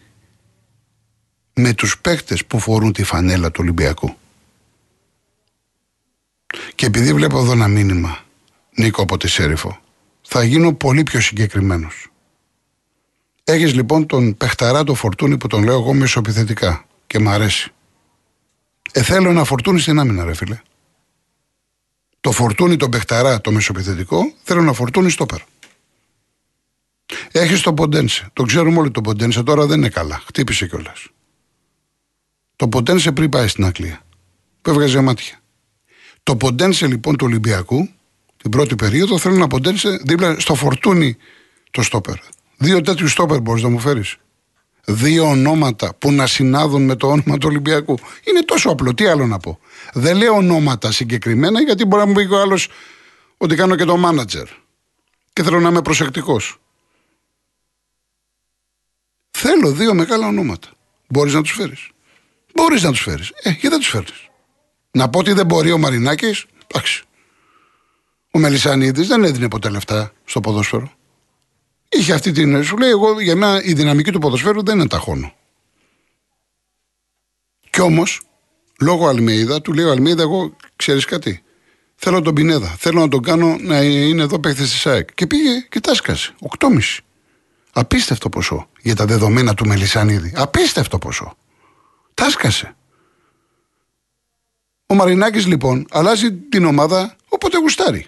με 1.55 1.75
τους 1.75 1.99
παίχτες 1.99 2.45
που 2.45 2.59
φορούν 2.59 2.93
τη 2.93 3.03
φανέλα 3.03 3.51
του 3.51 3.59
Ολυμπιακού. 3.63 4.17
Και 6.75 6.87
επειδή 6.87 7.15
βλέπω 7.15 7.39
εδώ 7.39 7.53
ένα 7.53 7.69
μήνυμα, 7.69 8.25
Νίκο 8.75 9.03
από 9.03 9.17
τη 9.17 9.29
Σέριφο, 9.29 9.81
θα 10.23 10.43
γίνω 10.43 10.73
πολύ 10.73 11.03
πιο 11.03 11.21
συγκεκριμένος. 11.21 12.07
Έχεις 13.45 13.75
λοιπόν 13.75 14.07
τον 14.07 14.37
παιχταρά 14.37 14.85
το 14.85 14.95
φορτούνι 14.95 15.37
που 15.37 15.47
τον 15.47 15.65
λέω 15.65 15.75
εγώ 15.75 15.93
μεσοπιθετικά 15.93 16.85
και 17.07 17.19
μ' 17.19 17.29
αρέσει. 17.29 17.73
Ε, 18.93 19.03
θέλω 19.03 19.29
ένα 19.29 19.45
φορτούνι 19.45 19.81
στην 19.81 19.99
άμυνα, 19.99 20.25
ρε 20.25 20.35
φίλε. 20.35 20.61
Το 22.23 22.33
φορτούνι, 22.33 22.77
τον 22.77 22.91
παιχταρά, 22.91 23.41
το 23.41 23.53
μεσοπιθετικό, 23.53 24.33
θέλω 24.43 24.61
ένα 24.61 24.73
φορτούνι 24.73 25.11
στο 25.11 25.27
πέρα. 25.27 25.45
Έχεις 27.33 27.61
τον 27.61 27.75
Ποντένσε. 27.75 28.31
Το 28.33 28.43
ξέρουμε 28.43 28.79
όλοι 28.79 28.91
τον 28.91 29.03
Ποντένσε, 29.03 29.43
τώρα 29.43 29.67
δεν 29.67 29.79
είναι 29.79 29.89
καλά. 29.89 30.23
Χτύπησε 30.27 30.67
κιόλας. 30.67 31.07
Το 32.57 32.69
Ποντένσε 32.69 33.13
πριν 33.13 33.29
πάει 33.29 33.49
στην 33.49 33.65
Αγγλία. 33.65 34.03
Που 34.63 34.71
έβγαζε 34.71 35.01
μάτια. 35.01 35.41
Το 36.23 36.37
Ποντένσε 36.37 36.87
λοιπόν 36.87 37.17
του 37.17 37.27
Ολυμπιακού, 37.27 37.89
την 38.37 38.51
πρώτη 38.51 38.75
περίοδο, 38.75 39.19
θέλω 39.19 39.37
να 39.37 39.47
Ποντένσε 39.47 40.01
δίπλα 40.05 40.41
στο 40.41 40.55
φορτούνι 40.55 41.17
το 41.71 41.83
στόπερ. 41.83 42.15
Δύο 42.57 42.81
τέτοιου 42.81 43.09
στόπερ 43.09 43.41
μπορείς 43.41 43.63
να 43.63 43.69
μου 43.69 43.79
φέρεις. 43.79 44.17
Δύο 44.85 45.29
ονόματα 45.29 45.95
που 45.95 46.13
να 46.13 46.27
συνάδουν 46.27 46.85
με 46.85 46.97
το 46.97 47.07
όνομα 47.07 47.39
του 47.39 47.49
Ολυμπιακού. 47.49 47.99
Είναι 48.29 48.41
τόσο 48.41 48.71
απλό. 48.71 48.95
Τι 48.95 49.07
άλλο 49.07 49.27
να 49.27 49.39
πω. 49.39 49.59
Δεν 49.93 50.17
λέω 50.17 50.35
ονόματα 50.35 50.93
συγκεκριμένα 50.93 51.61
γιατί 51.61 51.85
μπορεί 51.85 52.03
να 52.03 52.09
μου 52.09 52.15
πει 52.15 52.33
ο 52.33 52.41
άλλος 52.41 52.69
ότι 53.37 53.55
κάνω 53.55 53.77
και 53.77 53.85
το 53.85 53.97
μάνατζερ. 53.97 54.49
Και 55.33 55.43
θέλω 55.43 55.61
να 55.61 55.69
είμαι 55.69 55.83
προσεκτικός. 55.83 56.57
Θέλω 59.31 59.73
δύο 59.73 59.95
μεγάλα 59.95 60.27
ονόματα. 60.27 60.69
Μπορείς 61.09 61.35
να 61.35 61.43
τους 61.43 61.53
φέρεις. 61.53 61.89
Μπορείς 62.55 62.83
να 62.83 62.91
τους 62.91 63.01
φέρεις. 63.01 63.29
Ε, 63.29 63.51
γιατί 63.51 63.69
δεν 63.69 63.79
τους 63.79 63.89
φέρει. 63.89 64.05
Να 64.91 65.09
πω 65.09 65.19
ότι 65.19 65.33
δεν 65.33 65.47
μπορεί 65.47 65.73
ο 65.73 65.79
Μαρινάκης. 65.79 66.47
Εντάξει. 66.67 67.05
Ο 68.31 68.39
Μελισανίδης 68.39 69.07
δεν 69.07 69.25
έδινε 69.25 69.49
ποτέ 69.49 69.69
λεφτά 69.69 70.13
στο 70.25 70.41
ποδόσφαιρο. 70.41 70.93
Είχε 71.89 72.13
αυτή 72.13 72.33
την. 72.33 72.65
Σου 72.65 72.77
λέει, 72.77 72.91
εγώ 72.91 73.21
για 73.21 73.37
μένα 73.37 73.63
η 73.63 73.73
δυναμική 73.73 74.13
του 74.13 74.19
ποδοσφαίρου 74.19 74.63
δεν 74.63 74.79
είναι 74.79 74.89
ταχώνω. 74.89 75.35
Κι 77.71 77.81
όμως, 77.81 78.21
λόγω 78.81 79.09
Αλμέιδα, 79.09 79.61
του 79.61 79.73
λέει 79.73 79.85
ο 79.85 79.91
Αλμέιδα, 79.91 80.23
εγώ 80.23 80.57
ξέρεις 80.77 81.05
κάτι. 81.05 81.43
Θέλω 81.95 82.23
τον 82.23 82.35
Πινέδα. 82.35 82.67
Θέλω 82.67 83.01
να 83.01 83.09
τον 83.09 83.23
κάνω 83.23 83.57
να 83.61 83.83
είναι 83.83 84.23
εδώ 84.23 84.41
παίχτη 84.41 84.63
της 84.63 84.81
ΣΑΕΚ. 84.81 85.15
Και 85.15 85.27
πήγε 85.27 85.61
και 85.69 85.81
τάσκασε. 85.81 86.35
8,5. 86.59 86.99
Απίστευτο 87.73 88.29
ποσό 88.29 88.69
για 88.81 88.95
τα 88.95 89.05
δεδομένα 89.05 89.55
του 89.55 89.67
Μελισανίδη. 89.67 90.33
Απίστευτο 90.37 90.99
ποσό. 90.99 91.37
Τάσκασε. 92.15 92.75
Ο 94.87 94.95
Μαρινάκης 94.95 95.47
λοιπόν 95.47 95.87
αλλάζει 95.91 96.33
την 96.33 96.65
ομάδα 96.65 97.17
όποτε 97.29 97.59
γουστάρει. 97.59 98.07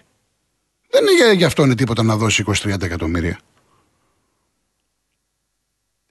Δεν 0.91 1.03
είναι 1.03 1.15
για, 1.15 1.33
για 1.33 1.47
αυτόν 1.47 1.77
τίποτα 1.77 2.03
να 2.03 2.17
δώσει 2.17 2.45
23 2.47 2.83
εκατομμύρια. 2.83 3.39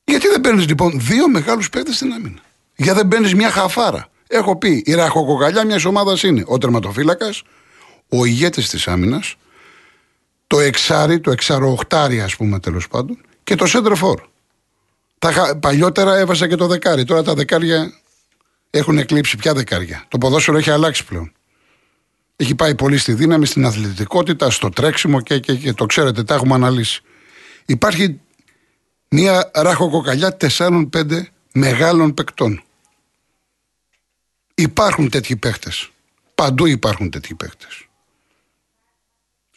Γιατί 0.04 0.28
δεν 0.28 0.42
παίρνεις 0.42 0.68
λοιπόν 0.68 0.92
δύο 0.96 1.30
μεγάλους 1.30 1.70
παίκτες 1.70 1.96
στην 1.96 2.14
άμυνα; 2.14 2.42
Γιατί 2.76 3.00
δεν 3.00 3.08
παίρνεις 3.08 3.34
μια 3.34 3.50
χαφάρα; 3.50 4.08
Έχω 4.36 4.56
πει, 4.56 4.84
η 4.86 4.94
ραχοκοκαλιά 4.94 5.66
μιας 5.66 5.86
ομάδας 5.86 6.24
είναι 6.24 6.44
ο 6.46 6.58
τερματοφύλακας, 6.58 7.44
ο 8.10 8.26
ηγέτης 8.26 8.70
της 8.70 8.88
άμυνας, 8.88 9.36
το 10.48 10.60
εξάρι, 10.60 11.20
το 11.20 11.32
εξαροοχτάρι 11.32 12.22
ας 12.22 12.36
πούμε 12.36 12.60
τέλος 12.60 12.88
πάντων, 12.88 13.18
και 13.44 13.56
το 13.56 13.66
center 13.68 13.96
for. 14.02 14.16
Τα, 15.20 15.58
παλιότερα 15.62 16.18
έβαζα 16.18 16.48
και 16.48 16.56
το 16.56 16.68
δεκάρι. 16.68 17.04
Τώρα 17.04 17.24
τα 17.24 17.34
δεκάρια 17.34 17.94
έχουν 18.70 18.98
εκλείψει 18.98 19.38
πια 19.38 19.54
δεκάρια. 19.54 20.06
Το 20.08 20.18
ποδόσφαιρο 20.18 20.58
έχει 20.58 20.70
αλλάξει 20.70 21.06
πλέον. 21.06 21.32
Έχει 22.36 22.56
πάει 22.56 22.76
πολύ 22.76 22.98
στη 22.98 23.14
δύναμη, 23.14 23.46
στην 23.46 23.66
αθλητικότητα, 23.66 24.50
στο 24.50 24.70
τρέξιμο 24.70 25.22
και, 25.22 25.40
και, 25.40 25.56
και 25.56 25.74
το 25.74 25.86
ξέρετε, 25.86 26.24
τα 26.24 26.34
έχουμε 26.34 26.54
αναλύσει. 26.54 27.02
Υπάρχει 27.66 28.20
μια 29.10 29.52
ραχοκοκαλιά 29.54 30.38
4-5 30.58 30.86
μεγάλων 31.54 32.14
παικτών. 32.14 32.64
Υπάρχουν 34.56 35.10
τέτοιοι 35.10 35.36
παίχτες. 35.36 35.92
Παντού 36.36 36.66
υπάρχουν 36.66 37.10
τέτοιοι 37.10 37.36
παίχτες. 37.36 37.88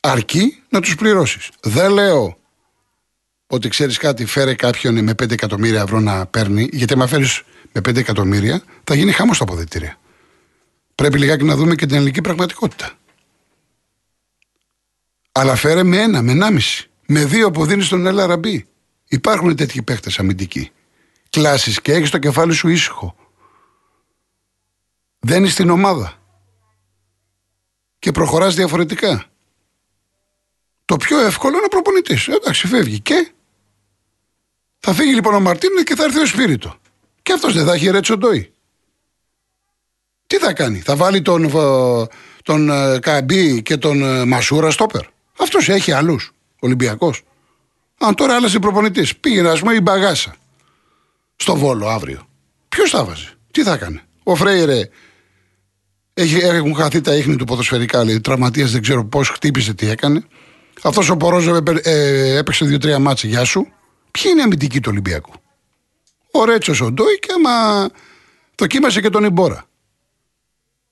Αρκεί 0.01 0.63
να 0.69 0.81
τους 0.81 0.95
πληρώσεις. 0.95 1.51
Δεν 1.61 1.91
λέω 1.91 2.39
ότι 3.47 3.69
ξέρεις 3.69 3.99
κάτι, 3.99 4.25
φέρε 4.25 4.55
κάποιον 4.55 5.05
με 5.05 5.15
5 5.15 5.31
εκατομμύρια 5.31 5.81
ευρώ 5.81 6.01
να 6.01 6.27
παίρνει, 6.27 6.69
γιατί 6.73 6.97
με 6.97 7.07
φέρεις 7.07 7.43
με 7.73 7.81
5 7.81 7.97
εκατομμύρια, 7.97 8.63
θα 8.85 8.95
γίνει 8.95 9.13
χαμός 9.13 9.37
στα 9.37 9.45
αποδητήρια. 9.45 9.99
Πρέπει 10.95 11.19
λιγάκι 11.19 11.45
να 11.45 11.57
δούμε 11.57 11.75
και 11.75 11.87
την 11.87 11.97
ελληνική 11.97 12.21
πραγματικότητα. 12.21 12.93
Αλλά 15.33 15.57
φέρε 15.57 15.83
με 15.83 15.97
ένα, 15.97 16.23
με 16.23 16.33
ενάμιση. 16.33 16.91
Με 17.07 17.25
δύο 17.25 17.51
που 17.51 17.67
δίνεις 17.67 17.87
στον 17.87 18.07
Ελαραμπή. 18.07 18.67
Υπάρχουν 19.09 19.57
τέτοιοι 19.57 19.83
παίχτες 19.83 20.19
αμυντικοί. 20.19 20.71
Κλάσεις 21.31 21.81
και 21.81 21.93
έχεις 21.93 22.11
το 22.11 22.19
κεφάλι 22.19 22.53
σου 22.53 22.69
ήσυχο. 22.69 23.17
Δεν 25.29 25.45
είσαι 25.45 25.53
στην 25.53 25.71
ομάδα. 25.71 26.15
Και 27.99 28.13
προχωράς 28.13 28.55
διαφορετικά. 28.55 29.25
Το 30.85 30.97
πιο 30.97 31.21
εύκολο 31.21 31.57
είναι 31.57 31.65
ο 31.65 31.69
προπονητής. 31.69 32.29
Εντάξει, 32.29 32.67
φεύγει. 32.67 33.01
Και 33.01 33.33
θα 34.79 34.95
φύγει 34.95 35.15
λοιπόν 35.15 35.35
ο 35.35 35.41
Μαρτίνο 35.41 35.83
και 35.83 35.95
θα 35.95 36.05
έρθει 36.05 36.21
ο 36.21 36.27
Σπύριτο. 36.27 36.77
Και 37.23 37.33
αυτός 37.33 37.55
δεν 37.55 37.65
θα 37.67 37.73
έχει 37.73 37.91
ρέτσο 37.91 38.17
ντόι. 38.17 38.53
Τι 40.27 40.37
θα 40.37 40.53
κάνει, 40.53 40.81
θα 40.81 40.97
βάλει 40.97 41.23
τον, 41.23 41.45
ε, 41.45 42.07
τον 42.43 42.71
ε, 42.71 42.99
Καμπί 42.99 43.63
και 43.63 43.77
τον 43.77 44.03
ε, 44.03 44.25
Μασούρα 44.25 44.71
στόπερ; 44.71 45.05
Αυτός 45.39 45.69
έχει 45.69 45.93
άλλους. 45.93 46.33
Ολυμπιακός. 46.61 47.23
Αν 47.99 48.15
τώρα 48.15 48.35
άλλασε 48.35 48.59
προπονητής, 48.59 49.17
πήγαινε 49.17 49.49
ας 49.49 49.61
πούμε 49.61 49.75
η 49.75 49.81
μπαγάσα 49.83 50.37
στο 51.37 51.57
βόλο 51.57 51.89
αύριο. 51.89 52.29
Ποιος 52.69 52.91
θα 52.91 53.05
βάζει, 53.05 53.29
τι 53.51 53.63
θα 53.63 53.77
κάνει; 53.77 54.01
Ο 54.23 54.35
Φρέιρε 54.35 54.89
έχει, 56.19 56.37
έχουν 56.37 56.75
χαθεί 56.75 57.01
τα 57.01 57.15
ίχνη 57.15 57.37
του 57.37 57.45
ποδοσφαιρικά, 57.45 58.05
λέει. 58.05 58.21
Τραυματίας 58.21 58.71
δεν 58.71 58.83
ξέρω 58.83 59.05
πώς 59.05 59.29
χτύπησε, 59.29 59.75
τι 59.75 59.89
έκανε. 59.89 60.25
Αυτός 60.83 61.09
ο 61.11 61.17
Πορόζο 61.17 61.63
ε, 61.83 62.37
έπαιξε 62.37 62.65
δύο-τρία 62.65 62.99
μάτσε. 62.99 63.27
Γεια 63.27 63.45
σου. 63.45 63.67
Ποιοι 64.11 64.25
είναι 64.31 64.41
οι 64.41 64.45
αμυντικοί 64.45 64.81
του 64.81 64.89
Ολυμπιακού; 64.93 65.33
Ο 66.31 66.45
Ρέτσος 66.45 66.81
ο 66.81 66.91
Ντόι 66.91 67.19
και 67.19 67.29
άμα 67.37 67.89
δοκίμασε 68.55 69.01
και 69.01 69.11
τον 69.11 69.25
Ιμπόρα. 69.25 69.65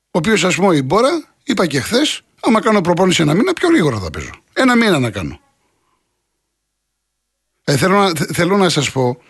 Ο 0.05 0.19
οποίος, 0.19 0.45
ας 0.45 0.55
πούμε, 0.55 0.75
η 0.75 0.79
Ιμπόρα, 0.79 1.25
είπα 1.45 1.67
και 1.67 1.81
χθες, 1.81 2.23
άμα 2.41 2.61
κάνω 2.61 2.81
προπόνηση 2.81 3.23
ένα 3.23 3.35
μήνα, 3.35 3.53
πιο 3.53 3.69
γρήγορα 3.69 3.99
θα 3.99 4.11
παίζω. 4.11 4.31
Ένα 4.53 4.77
μήνα 4.77 4.99
να 4.99 5.11
κάνω. 5.11 5.41
Ε, 7.65 7.77
θέλω 7.77 7.99
να, 7.99 8.13
θέλω 8.33 8.57
να 8.57 8.69
σας 8.69 8.91
πω 8.91 9.21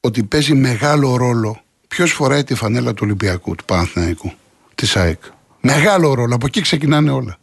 ότι 0.00 0.22
παίζει 0.22 0.54
μεγάλο 0.54 1.16
ρόλο 1.16 1.62
ποιος 1.88 2.12
φοράει 2.12 2.44
τη 2.44 2.54
φανέλα 2.54 2.94
του 2.94 3.00
Ολυμπιακού, 3.04 3.54
του 3.54 3.64
Παναθηναϊκού, 3.64 4.32
της 4.78 4.96
ΑΕΚ. 4.96 5.22
Μεγάλο 5.60 6.14
ρόλο, 6.14 6.34
από 6.34 6.46
εκεί 6.46 6.60
ξεκινάνε 6.60 7.10
όλα. 7.10 7.38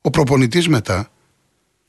Ο 0.00 0.10
προπονητής 0.10 0.68
μετά 0.68 1.08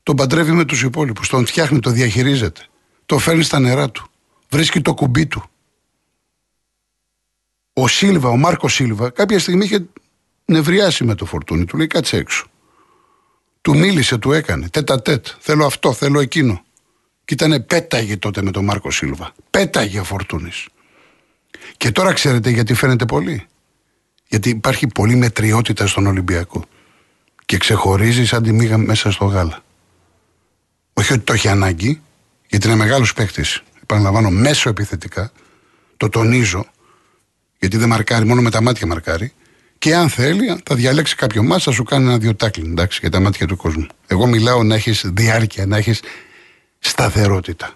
τον 0.02 0.16
παντρεύει 0.16 0.52
με 0.52 0.64
τους 0.64 0.82
υπόλοιπους, 0.82 1.28
τον 1.28 1.46
φτιάχνει, 1.46 1.78
τον 1.78 1.92
διαχειρίζεται. 1.92 2.66
Το 3.06 3.18
φέρνει 3.18 3.42
στα 3.42 3.58
νερά 3.58 3.90
του. 3.90 4.10
Βρίσκει 4.48 4.80
το 4.80 4.94
κουμπί 4.94 5.26
του. 5.26 5.44
Ο 7.72 7.88
Σίλβα, 7.88 8.28
ο 8.28 8.36
Μάρκος 8.36 8.74
Σίλβα, 8.74 9.10
κάποια 9.10 9.38
στιγμή 9.38 9.64
είχε 9.64 9.86
νευριάσει 10.44 11.04
με 11.04 11.14
το 11.14 11.24
φορτούνι. 11.24 11.64
Του 11.64 11.76
λέει 11.76 11.86
κάτσε 11.86 12.16
έξω. 12.16 12.46
Του 13.60 13.76
μίλησε, 13.76 14.18
του 14.18 14.32
έκανε. 14.32 14.68
Τέτα 14.68 15.02
τέτ. 15.02 15.26
Θέλω 15.38 15.66
αυτό, 15.66 15.92
θέλω 15.92 16.20
εκείνο. 16.20 16.64
Και 17.24 17.34
ήταν 17.34 17.66
πέταγε 17.66 18.16
τότε 18.16 18.42
με 18.42 18.50
τον 18.50 18.64
Μάρκο 18.64 18.90
Σίλβα. 18.90 19.32
Πέταγε 19.50 20.00
ο 20.00 20.04
Φορτούνης. 20.04 20.68
Και 21.76 21.90
τώρα 21.90 22.12
ξέρετε 22.12 22.50
γιατί 22.50 22.74
φαίνεται 22.74 23.04
πολύ. 23.04 23.46
Γιατί 24.34 24.48
υπάρχει 24.48 24.86
πολύ 24.86 25.16
μετριότητα 25.16 25.86
στον 25.86 26.06
Ολυμπιακό. 26.06 26.64
Και 27.44 27.56
ξεχωρίζει 27.56 28.26
σαν 28.26 28.42
τη 28.42 28.52
μήγα 28.52 28.78
μέσα 28.78 29.10
στο 29.10 29.24
γάλα. 29.24 29.62
Όχι 30.92 31.12
ότι 31.12 31.22
το 31.22 31.32
έχει 31.32 31.48
ανάγκη, 31.48 32.00
γιατί 32.48 32.66
είναι 32.66 32.76
μεγάλος 32.76 33.12
παίκτης. 33.12 33.62
Επαναλαμβάνω, 33.82 34.30
μέσω 34.30 34.68
επιθετικά. 34.68 35.32
Το 35.96 36.08
τονίζω, 36.08 36.66
γιατί 37.58 37.76
δεν 37.76 37.88
μαρκάρει, 37.88 38.24
μόνο 38.24 38.42
με 38.42 38.50
τα 38.50 38.62
μάτια 38.62 38.86
μαρκάρει. 38.86 39.32
Και 39.78 39.94
αν 39.94 40.08
θέλει, 40.08 40.60
θα 40.64 40.74
διαλέξει 40.74 41.16
κάποιο 41.16 41.42
μάτσα, 41.42 41.70
θα 41.70 41.76
σου 41.76 41.82
κάνει 41.82 42.04
ένα-δύο 42.04 42.34
τάκλιν, 42.34 42.70
εντάξει, 42.70 42.98
για 43.00 43.10
τα 43.10 43.20
μάτια 43.20 43.46
του 43.46 43.56
κόσμου. 43.56 43.86
Εγώ 44.06 44.26
μιλάω 44.26 44.62
να 44.62 44.74
έχεις 44.74 45.04
διάρκεια, 45.06 45.66
να 45.66 45.76
έχεις 45.76 46.00
σταθερότητα. 46.78 47.70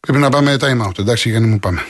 Πρέπει 0.00 0.18
να 0.18 0.28
πάμε 0.28 0.56
time 0.60 0.86
out, 0.86 0.98
εντάξει, 0.98 1.28
Γιάννη 1.30 1.48
μου 1.48 1.58
πάμε. 1.58 1.80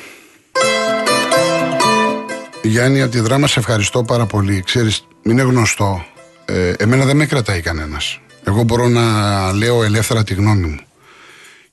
Γιάννη, 2.67 3.03
από 3.03 3.11
τη 3.11 3.21
δράμα 3.21 3.47
σε 3.47 3.59
ευχαριστώ 3.59 4.03
πάρα 4.03 4.27
πολύ. 4.27 4.63
Ξέρεις, 4.63 5.07
είναι 5.23 5.43
γνωστό. 5.43 6.05
Ε, 6.45 6.71
εμένα 6.71 7.05
δεν 7.05 7.17
με 7.17 7.27
κρατάει 7.27 7.61
κανένας. 7.61 8.21
Εγώ 8.45 8.63
μπορώ 8.63 8.89
να 8.89 9.53
λέω 9.53 9.85
ελεύθερα 9.85 10.25
τη 10.25 10.35
γνώμη 10.35 10.67
μου. 10.67 10.81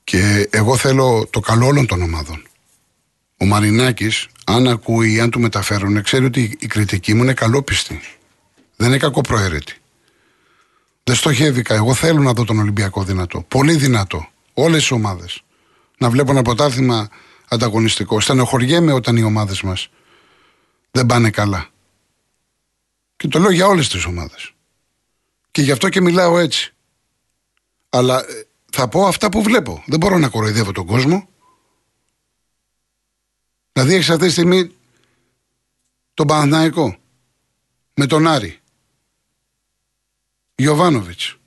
Και 0.03 0.47
εγώ 0.51 0.77
θέλω 0.77 1.27
το 1.29 1.39
καλό 1.39 1.65
όλων 1.65 1.85
των 1.85 2.01
ομάδων. 2.01 2.43
Ο 3.37 3.45
Μαρινάκης, 3.45 4.27
αν 4.45 4.67
ακούει 4.67 5.13
ή 5.13 5.19
αν 5.19 5.29
του 5.29 5.39
μεταφέρουν, 5.39 6.03
ξέρει 6.03 6.25
ότι 6.25 6.57
η 6.59 6.67
κριτική 6.67 7.13
μου 7.13 7.23
είναι 7.23 7.33
καλόπιστη. 7.33 7.99
Δεν 8.75 8.87
είναι 8.87 8.97
κακοπροαίρετη. 8.97 9.73
Δεν 11.03 11.15
στοχεύει 11.15 11.63
Εγώ 11.67 11.93
θέλω 11.93 12.21
να 12.21 12.33
δω 12.33 12.43
τον 12.43 12.59
Ολυμπιακό 12.59 13.03
δυνατό. 13.03 13.45
Πολύ 13.47 13.75
δυνατό. 13.75 14.27
Όλες 14.53 14.87
τι 14.87 14.93
ομάδες. 14.93 15.43
Να 15.97 16.09
βλέπω 16.09 16.31
ένα 16.31 16.41
πρωτάθλημα 16.41 17.09
ανταγωνιστικό. 17.47 18.19
Στενοχωριέμαι 18.19 18.93
όταν 18.93 19.17
οι 19.17 19.23
ομάδες 19.23 19.61
μας 19.61 19.89
δεν 20.95 21.05
πάνε 21.05 21.29
καλά. 21.29 21.69
Και 23.15 23.27
το 23.27 23.39
λέω 23.39 23.51
για 23.51 23.67
όλες 23.67 23.89
τις 23.89 24.05
ομάδες. 24.05 24.53
Και 25.51 25.61
γι' 25.61 25.71
αυτό 25.71 25.89
και 25.89 26.01
μιλάω 26.01 26.39
έτσι. 26.39 26.73
Αλλά 27.89 28.19
ε, 28.19 28.47
θα 28.71 28.87
πω 28.87 29.05
αυτά 29.07 29.29
που 29.29 29.43
βλέπω. 29.43 29.83
Δεν 29.85 29.99
μπορώ 29.99 30.17
να 30.17 30.29
κοροϊδεύω 30.29 30.71
τον 30.71 30.85
κόσμο. 30.85 31.29
Δηλαδή 33.71 33.93
έχεις 33.93 34.09
αυτή 34.09 34.25
τη 34.25 34.31
στιγμή 34.31 34.75
τον 36.13 36.27
Παναθηναϊκό 36.27 36.97
με 37.93 38.05
τον 38.05 38.27
Άρη. 38.27 38.59
Γιωβάνοβιτς. 40.55 41.37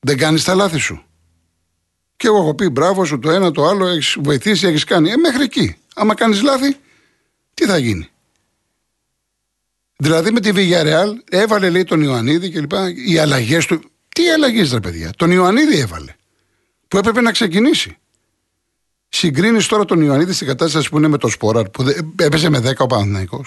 Δεν 0.00 0.16
κάνεις 0.18 0.44
τα 0.44 0.54
λάθη 0.54 0.78
σου. 0.78 1.04
Και 2.16 2.26
εγώ 2.26 2.36
έχω 2.36 2.54
πει 2.54 2.68
μπράβο 2.68 3.04
σου 3.04 3.18
το 3.18 3.30
ένα 3.30 3.50
το 3.50 3.66
άλλο, 3.66 3.86
έχεις 3.86 4.16
βοηθήσει, 4.20 4.66
έχεις 4.66 4.84
κάνει. 4.84 5.10
Ε, 5.10 5.16
μέχρι 5.16 5.42
εκεί. 5.42 5.76
Άμα 5.94 6.14
κάνεις 6.14 6.42
λάθη, 6.42 6.76
τι 7.54 7.64
θα 7.64 7.78
γίνει; 7.78 8.08
Δηλαδή 9.96 10.30
με 10.30 10.40
τη 10.40 10.50
Villarreal 10.54 11.12
έβαλε 11.30 11.70
λέει 11.70 11.84
τον 11.84 12.02
Ιωαννίδη 12.02 12.50
και 12.50 12.60
λοιπά. 12.60 12.92
Οι 13.06 13.18
αλλαγές 13.18 13.66
του. 13.66 13.90
Τι 14.08 14.30
αλλαγές 14.30 14.72
ρε 14.72 14.80
παιδιά; 14.80 15.10
Τον 15.16 15.30
Ιωαννίδη 15.30 15.78
έβαλε. 15.78 16.14
Που 16.88 16.98
έπρεπε 16.98 17.20
να 17.20 17.32
ξεκινήσει. 17.32 17.98
Συγκρίνεις 19.08 19.66
τώρα 19.66 19.84
τον 19.84 20.00
Ιωαννίδη 20.00 20.32
στην 20.32 20.46
κατάσταση 20.46 20.88
που 20.88 20.98
είναι 20.98 21.08
με 21.08 21.18
το 21.18 21.28
Σπόρα 21.28 21.64
που 21.64 21.84
έπαιζε 22.16 22.48
με 22.48 22.58
10 22.58 22.72
ο 22.78 22.86
Παναθυναϊκό. 22.86 23.44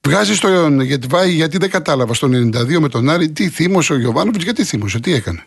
Βγάζεις 0.00 0.40
τον 0.40 0.80
Γετβάη 0.80 1.30
γιατί 1.30 1.58
δεν 1.58 1.70
κατάλαβα 1.70 2.14
στον 2.14 2.52
92 2.54 2.78
με 2.78 2.88
τον 2.88 3.08
Άρη 3.08 3.30
τι 3.30 3.48
θύμωσε 3.48 3.92
ο 3.92 3.98
Γιωβάνοβιτς, 3.98 4.44
γιατί 4.44 4.64
θύμωσε, 4.64 5.00
τι 5.00 5.12
έκανε; 5.12 5.46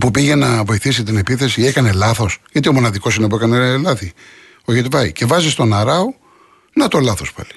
Που 0.00 0.10
πήγε 0.10 0.34
να 0.34 0.64
βοηθήσει 0.64 1.02
την 1.02 1.16
επίθεση, 1.16 1.62
έκανε 1.62 1.92
λάθος. 1.92 2.38
Γιατί 2.52 2.68
ο 2.68 2.72
μοναδικός 2.72 3.16
είναι 3.16 3.28
που 3.28 3.36
έκανε 3.36 3.76
λάθη. 3.76 4.12
Ο 4.64 4.72
Γετβάη. 4.72 5.12
Και 5.12 5.24
βάζει 5.24 5.54
τον 5.54 5.74
Αράου, 5.74 6.14
να 6.74 6.88
το 6.88 7.00
λάθος 7.00 7.32
πάλι. 7.32 7.48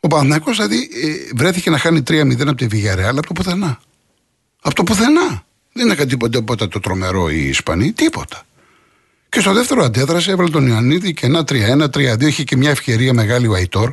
Ο 0.00 0.08
Παναθυναϊκό 0.08 0.52
δηλαδή 0.52 0.76
ε, 0.76 1.34
βρέθηκε 1.34 1.70
να 1.70 1.78
χάνει 1.78 2.02
3-0 2.08 2.40
από 2.40 2.54
τη 2.54 2.66
Βηγιαρεάλ 2.66 3.18
από 3.18 3.26
το 3.26 3.32
πουθενά. 3.32 3.80
Από 4.62 4.74
το 4.74 4.82
πουθενά. 4.82 5.44
Δεν 5.72 5.90
έκανε 5.90 6.10
τίποτα 6.10 6.68
το 6.68 6.80
τρομερό 6.80 7.30
οι 7.30 7.48
Ισπανοί, 7.48 7.92
τίποτα. 7.92 8.42
Και 9.28 9.40
στο 9.40 9.52
δεύτερο 9.52 9.84
αντέδρασε, 9.84 10.30
έβαλε 10.30 10.50
τον 10.50 10.66
Ιωαννίδη 10.66 11.14
και 11.14 11.26
ένα 11.26 11.44
3-1, 11.48 11.84
3-2. 11.90 12.20
Είχε 12.20 12.44
και 12.44 12.56
μια 12.56 12.70
ευκαιρία 12.70 13.12
μεγάλη 13.12 13.46
ο 13.46 13.52
Αϊτόρ. 13.52 13.92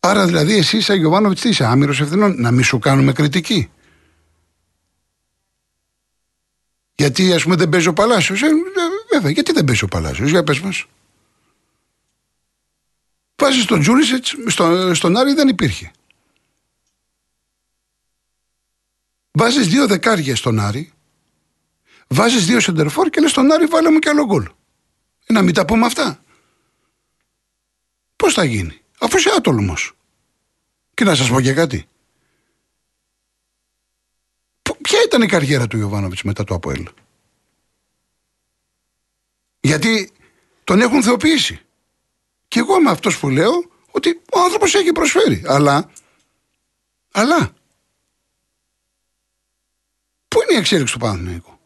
Άρα 0.00 0.26
δηλαδή 0.26 0.56
εσύ 0.56 0.76
είσαι 0.76 0.94
Γιωβάνοβιτς, 0.94 1.40
τι 1.40 1.48
είσαι 1.48 1.64
άμυρος 1.64 2.00
ευθυνών, 2.00 2.40
να 2.40 2.50
μην 2.50 2.64
σου 2.64 2.78
κάνουμε 2.78 3.12
κριτική. 3.12 3.70
Γιατί 6.94 7.32
ας 7.32 7.42
πούμε 7.42 7.56
δεν 7.56 7.68
παίζει 7.68 7.88
ο 7.88 7.92
Παλάσιος. 7.92 8.42
Ε, 8.42 8.48
βέβαια, 9.12 9.30
γιατί 9.30 9.52
δεν 9.52 9.64
παίζει 9.64 9.84
ο 9.84 9.88
Παλάσιος, 9.88 10.30
για 10.30 10.44
πες 10.44 10.60
μας. 10.60 10.84
Βάζεις 13.36 13.64
τον 13.64 13.80
Τζούρισετ, 13.80 14.26
στο, 14.46 14.94
στον 14.94 15.16
Άρη 15.16 15.32
δεν 15.32 15.48
υπήρχε. 15.48 15.90
Βάζεις 19.30 19.68
δύο 19.68 19.86
δεκάρια 19.86 20.36
στον 20.36 20.60
Άρη 20.60 20.92
Βάζεις 22.12 22.46
δύο 22.46 22.60
σεντερφόρ 22.60 23.10
και 23.10 23.20
λες 23.20 23.32
τον 23.32 23.52
Άρη, 23.52 23.66
βάλε 23.66 23.90
μου 23.90 23.98
και 23.98 24.08
άλλο 24.08 24.24
γκολ. 24.24 24.48
Ε, 25.26 25.32
να 25.32 25.42
μην 25.42 25.54
τα 25.54 25.64
πούμε 25.64 25.86
αυτά. 25.86 26.22
Πώς 28.16 28.34
θα 28.34 28.44
γίνει, 28.44 28.79
αφού 29.00 29.16
είσαι 29.16 29.30
άτολμος. 29.36 29.92
Και 30.94 31.04
να 31.04 31.14
σας 31.14 31.28
πω 31.28 31.40
και 31.40 31.52
κάτι. 31.52 31.88
Ποια 34.82 35.02
ήταν 35.04 35.22
η 35.22 35.26
καριέρα 35.26 35.66
του 35.66 35.78
Ιωβάνοβιτς 35.78 36.22
μετά 36.22 36.44
το 36.44 36.54
Αποέλ; 36.54 36.88
Γιατί 39.60 40.12
τον 40.64 40.80
έχουν 40.80 41.02
θεοποιήσει. 41.02 41.60
Και 42.48 42.58
εγώ 42.58 42.76
είμαι 42.76 42.90
αυτός 42.90 43.18
που 43.18 43.28
λέω 43.28 43.70
ότι 43.90 44.20
ο 44.32 44.40
άνθρωπος 44.40 44.74
έχει 44.74 44.92
προσφέρει. 44.92 45.42
Αλλά, 45.46 45.90
αλλά, 47.12 47.54
πού 50.28 50.42
είναι 50.42 50.54
η 50.54 50.56
εξέλιξη 50.56 50.92
του 50.92 50.98
Παναθηναϊκού; 50.98 51.58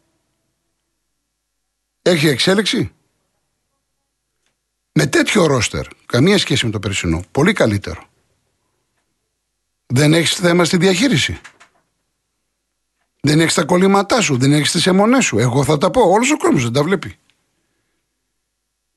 Έχει 2.01 2.27
εξέλιξη; 2.27 2.94
Με 4.97 5.05
τέτοιο 5.05 5.45
ρόστερ, 5.45 5.85
καμία 6.05 6.37
σχέση 6.37 6.65
με 6.65 6.71
το 6.71 6.79
περσινό, 6.79 7.23
πολύ 7.31 7.53
καλύτερο. 7.53 8.03
Δεν 9.85 10.13
έχεις 10.13 10.33
θέμα 10.33 10.65
στη 10.65 10.77
διαχείριση. 10.77 11.41
Δεν 13.21 13.39
έχεις 13.39 13.53
τα 13.53 13.63
κολλήματά 13.63 14.21
σου, 14.21 14.37
δεν 14.37 14.53
έχεις 14.53 14.71
τις 14.71 14.87
αιμονές 14.87 15.25
σου. 15.25 15.39
Εγώ 15.39 15.63
θα 15.63 15.77
τα 15.77 15.91
πω. 15.91 16.01
Όλος 16.01 16.31
ο 16.31 16.37
κόσμος 16.37 16.63
δεν 16.63 16.73
τα 16.73 16.83
βλέπει. 16.83 17.17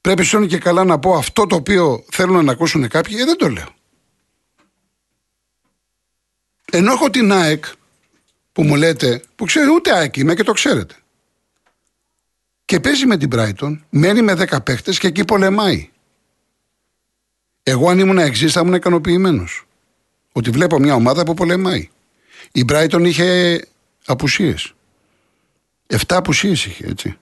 Πρέπει 0.00 0.22
σώνει 0.22 0.46
και 0.46 0.58
καλά 0.58 0.84
να 0.84 0.98
πω 0.98 1.16
αυτό 1.16 1.46
το 1.46 1.56
οποίο 1.56 2.04
θέλουν 2.10 2.44
να 2.44 2.52
ακούσουν 2.52 2.88
κάποιοι, 2.88 3.16
ε, 3.20 3.24
δεν 3.24 3.36
το 3.36 3.48
λέω. 3.48 3.68
Ενώ 6.72 6.92
έχω 6.92 7.10
την 7.10 7.32
ΑΕΚ 7.32 7.64
που 8.52 8.62
μου 8.62 8.76
λέτε, 8.76 9.22
που 9.34 9.44
ξέρετε 9.44 9.72
ούτε 9.72 9.92
ΑΕΚ 9.92 10.16
είμαι 10.16 10.34
και 10.34 10.42
το 10.42 10.52
ξέρετε 10.52 10.94
και 12.68 12.80
παίζει 12.80 13.06
με 13.06 13.16
την 13.16 13.28
Brighton, 13.32 13.78
μένει 13.90 14.22
με 14.22 14.32
10 14.32 14.64
παίχτες 14.64 14.98
και 14.98 15.06
εκεί 15.06 15.24
πολεμάει. 15.24 15.90
Εγώ, 17.62 17.90
αν 17.90 17.98
ήμουν 17.98 18.18
εξής, 18.18 18.52
θα 18.52 18.60
ήμουν 18.60 18.74
ικανοποιημένος. 18.74 19.66
Ότι 20.32 20.50
βλέπω 20.50 20.78
μια 20.78 20.94
ομάδα 20.94 21.22
που 21.22 21.34
πολεμάει. 21.34 21.88
Η 22.52 22.64
Brighton 22.68 23.02
είχε 23.04 23.60
απουσίες. 24.06 24.74
Εφτά 25.86 26.16
απουσίες 26.16 26.64
είχε, 26.64 26.86
έτσι. 26.86 27.18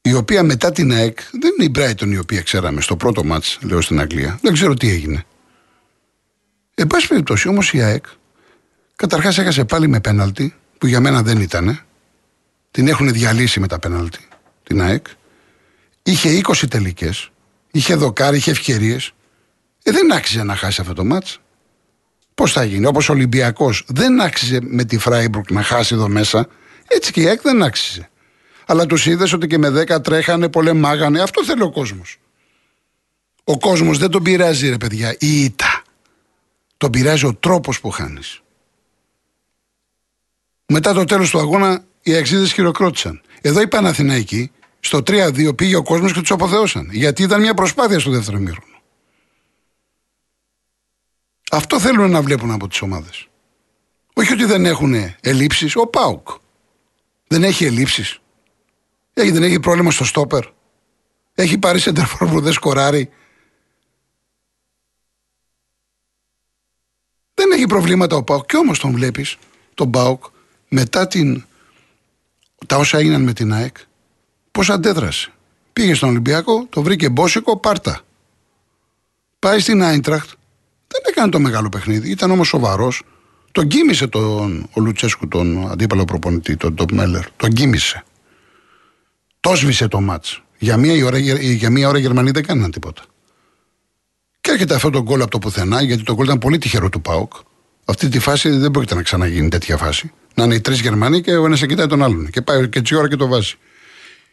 Η 0.00 0.14
οποία 0.14 0.42
μετά 0.42 0.72
την 0.72 0.92
ΑΕΚ, 0.92 1.18
δεν 1.30 1.52
είναι 1.58 1.64
η 1.64 1.72
Brighton 1.74 2.08
η 2.12 2.18
οποία 2.18 2.42
ξέραμε 2.42 2.80
στο 2.80 2.96
πρώτο 2.96 3.24
μάτς, 3.24 3.58
λέω 3.62 3.80
στην 3.80 4.00
Αγγλία. 4.00 4.38
Δεν 4.42 4.52
ξέρω 4.52 4.74
τι 4.74 4.90
έγινε. 4.90 5.24
Εν 6.74 6.86
πάση 6.86 7.08
περιπτώσει, 7.08 7.48
όμως 7.48 7.72
η 7.72 7.82
ΑΕΚ, 7.82 8.04
καταρχάς 8.96 9.38
έχασε 9.38 9.64
πάλι 9.64 9.88
με 9.88 10.00
πέναλτι, 10.00 10.54
που 10.78 10.86
για 10.86 11.00
μένα 11.00 11.22
δεν 11.22 11.40
ήταν. 11.40 11.84
Την 12.74 12.88
έχουν 12.88 13.12
διαλύσει 13.12 13.60
με 13.60 13.66
τα 13.66 13.78
πέναλτι, 13.78 14.28
την 14.62 14.80
ΑΕΚ. 14.82 15.06
Είχε 16.02 16.40
20 16.42 16.68
τελικές. 16.68 17.30
Είχε 17.70 17.94
δοκάρι, 17.94 18.36
είχε 18.36 18.50
ευκαιρίες. 18.50 19.12
Ε, 19.82 19.90
δεν 19.90 20.12
άξιζε 20.12 20.42
να 20.42 20.56
χάσει 20.56 20.80
αυτό 20.80 20.92
το 20.92 21.04
ματς. 21.04 21.40
Πώς 22.34 22.52
θα 22.52 22.64
γίνει, 22.64 22.86
όπως 22.86 23.08
ο 23.08 23.12
Ολυμπιακός 23.12 23.84
δεν 23.86 24.20
άξιζε 24.20 24.58
με 24.62 24.84
τη 24.84 24.98
Φράιμπουργκ 24.98 25.50
να 25.50 25.62
χάσει 25.62 25.94
εδώ 25.94 26.08
μέσα, 26.08 26.48
έτσι 26.88 27.12
και 27.12 27.20
η 27.20 27.28
ΑΕΚ 27.28 27.40
δεν 27.42 27.62
άξιζε. 27.62 28.10
Αλλά 28.66 28.86
τους 28.86 29.06
είδες 29.06 29.32
ότι 29.32 29.46
και 29.46 29.58
με 29.58 29.68
10 29.68 30.02
τρέχανε, 30.02 30.48
πολεμάγανε. 30.48 31.22
Αυτό 31.22 31.44
θέλει 31.44 31.62
ο 31.62 31.70
κόσμος. 31.70 32.20
Ο 33.44 33.58
κόσμος 33.58 33.98
δεν 33.98 34.10
τον 34.10 34.22
πειράζει, 34.22 34.68
ρε 34.68 34.76
παιδιά, 34.76 35.16
η 35.18 35.44
ήττα. 35.44 35.82
Τον 36.76 36.90
πειράζει 36.90 37.26
ο 37.26 37.34
τρόπος 37.34 37.80
που 37.80 37.90
χάνεις. 37.90 38.40
Μετά 40.66 40.92
το 40.92 41.04
τέλος 41.04 41.30
του 41.30 41.38
αγώνα 41.38 41.84
οι 42.04 42.14
αξίδε 42.14 42.46
χειροκρότησαν. 42.46 43.20
Εδώ 43.40 43.60
οι 43.60 43.68
Παναθηναϊκοί 43.68 44.50
στο 44.80 44.98
3-2 44.98 45.56
πήγε 45.56 45.76
ο 45.76 45.82
κόσμος 45.82 46.12
και 46.12 46.20
τους 46.20 46.30
αποθεώσαν. 46.30 46.88
Γιατί 46.92 47.22
ήταν 47.22 47.40
μια 47.40 47.54
προσπάθεια 47.54 47.98
στο 47.98 48.10
δεύτερο 48.10 48.38
μήχρονο. 48.38 48.82
Αυτό 51.50 51.80
θέλουν 51.80 52.10
να 52.10 52.22
βλέπουν 52.22 52.50
από 52.50 52.68
τις 52.68 52.80
ομάδες. 52.80 53.28
Όχι 54.14 54.32
ότι 54.32 54.44
δεν 54.44 54.66
έχουν 54.66 54.94
ελλείψεις. 55.20 55.76
Ο 55.76 55.86
Πάουκ 55.86 56.28
δεν 57.26 57.44
έχει 57.44 57.64
ελλείψεις. 57.64 58.18
Έχει, 59.14 59.30
δεν 59.30 59.42
έχει 59.42 59.60
πρόβλημα 59.60 59.90
στο 59.90 60.04
στόπερ. 60.04 60.44
Έχει 61.34 61.58
πάρει 61.58 61.78
σεντερφόρ 61.78 62.28
που 62.28 62.40
δεν 62.40 62.52
σκοράρει. 62.52 63.10
Δεν 67.34 67.50
έχει 67.50 67.66
προβλήματα 67.66 68.16
ο 68.16 68.22
Πάουκ. 68.22 68.46
Και 68.46 68.56
όμως 68.56 68.78
τον 68.78 68.92
βλέπεις, 68.92 69.36
τον 69.74 69.90
Πάουκ, 69.90 70.24
μετά 70.68 71.06
την 71.06 71.44
τα 72.66 72.76
όσα 72.76 72.98
έγιναν 72.98 73.22
με 73.22 73.32
την 73.32 73.52
ΑΕΚ, 73.52 73.76
πώς 74.50 74.70
αντέδρασε. 74.70 75.32
Πήγε 75.72 75.94
στον 75.94 76.08
Ολυμπιακό, 76.08 76.66
το 76.70 76.82
βρήκε 76.82 77.08
μπόσικο, 77.08 77.56
πάρτα. 77.56 78.00
Πάει 79.38 79.60
στην 79.60 79.82
Άιντραχτ, 79.82 80.28
δεν 80.86 81.02
έκανε 81.04 81.30
το 81.30 81.38
μεγάλο 81.40 81.68
παιχνίδι, 81.68 82.10
ήταν 82.10 82.30
όμως 82.30 82.48
σοβαρός. 82.48 83.02
Τον 83.52 83.68
κοίμησε 83.68 84.06
τον, 84.06 84.68
ο 84.72 84.80
Λουτσέσκου, 84.80 85.28
τον 85.28 85.70
αντίπαλο 85.70 86.04
προπονητή, 86.04 86.56
τον 86.56 86.74
Ντόπ 86.74 86.92
Μέλλερ. 86.92 87.30
Τον 87.36 87.52
κοίμησε. 87.52 88.04
Το 89.40 89.54
σβήσε 89.54 89.88
το 89.88 90.00
μάτς. 90.00 90.42
Για 90.58 90.76
μία, 90.76 91.04
ώρα, 91.04 91.18
για 91.18 91.70
μία 91.70 91.88
ώρα 91.88 91.98
οι 91.98 92.00
Γερμανοί 92.00 92.30
δεν 92.30 92.46
κάναν 92.46 92.70
τίποτα. 92.70 93.02
Και 94.40 94.50
έρχεται 94.50 94.74
αυτό 94.74 94.90
το 94.90 95.02
γκολ 95.02 95.20
από 95.20 95.30
το 95.30 95.38
πουθενά, 95.38 95.82
γιατί 95.82 96.02
το 96.02 96.14
γκολ 96.14 96.24
ήταν 96.24 96.38
πολύ 96.38 96.58
τυχερό 96.58 96.88
του 96.88 97.00
Πάουκ. 97.00 97.32
Αυτή 97.84 98.08
τη 98.08 98.18
φάση 98.18 98.48
δεν 98.48 98.70
πρόκειται 98.70 98.94
να 98.94 99.02
ξαναγίνει 99.02 99.48
τέτοια 99.48 99.76
φάση. 99.76 100.12
Να 100.34 100.44
είναι 100.44 100.54
οι 100.54 100.60
τρεις 100.60 100.80
Γερμανοί 100.80 101.20
και 101.20 101.36
ο 101.36 101.44
ένας 101.44 101.66
κοιτάει 101.66 101.86
τον 101.86 102.02
άλλον. 102.02 102.30
Και 102.30 102.42
πάει 102.42 102.68
και 102.68 102.78
έτσι 102.78 102.94
ώρα 102.94 103.08
και 103.08 103.16
το 103.16 103.26
βάζει. 103.26 103.54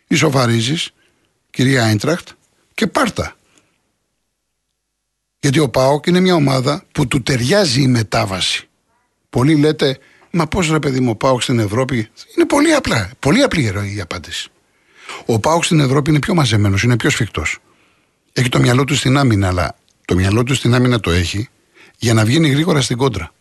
Ισοφαρίζεις, 0.07 0.91
κυρία 1.49 1.85
Άιντραχτ, 1.85 2.27
και 2.73 2.87
πάρτα. 2.87 3.35
Γιατί 5.39 5.59
ο 5.59 5.69
Πάοκ 5.69 6.05
είναι 6.05 6.19
μια 6.19 6.35
ομάδα 6.35 6.85
που 6.91 7.07
του 7.07 7.23
ταιριάζει 7.23 7.81
η 7.81 7.87
μετάβαση. 7.87 8.67
Πολλοί 9.29 9.55
λέτε, 9.55 9.99
μα 10.31 10.47
πώς 10.47 10.69
ρε 10.69 10.79
παιδί 10.79 10.99
μου, 10.99 11.09
ο 11.09 11.15
Πάοκ 11.15 11.41
στην 11.41 11.59
Ευρώπη. 11.59 12.09
Είναι 12.35 12.45
πολύ 12.45 12.73
απλά. 12.73 13.11
Πολύ 13.19 13.41
απλή 13.41 13.93
η 13.95 14.01
απάντηση. 14.01 14.49
Ο 15.25 15.39
Πάοκ 15.39 15.63
στην 15.63 15.79
Ευρώπη 15.79 16.09
είναι 16.09 16.19
πιο 16.19 16.33
μαζεμένος, 16.33 16.83
είναι 16.83 16.95
πιο 16.95 17.09
σφιχτός. 17.09 17.59
Έχει 18.33 18.49
το 18.49 18.59
μυαλό 18.59 18.83
του 18.83 18.95
στην 18.95 19.17
άμυνα, 19.17 19.47
αλλά 19.47 19.75
το 20.05 20.15
μυαλό 20.15 20.43
του 20.43 20.55
στην 20.55 20.73
άμυνα 20.73 20.99
το 20.99 21.11
έχει 21.11 21.49
για 21.97 22.13
να 22.13 22.25
βγαίνει 22.25 22.49
γρήγορα 22.49 22.81
στην 22.81 22.97
κόντρα. 22.97 23.31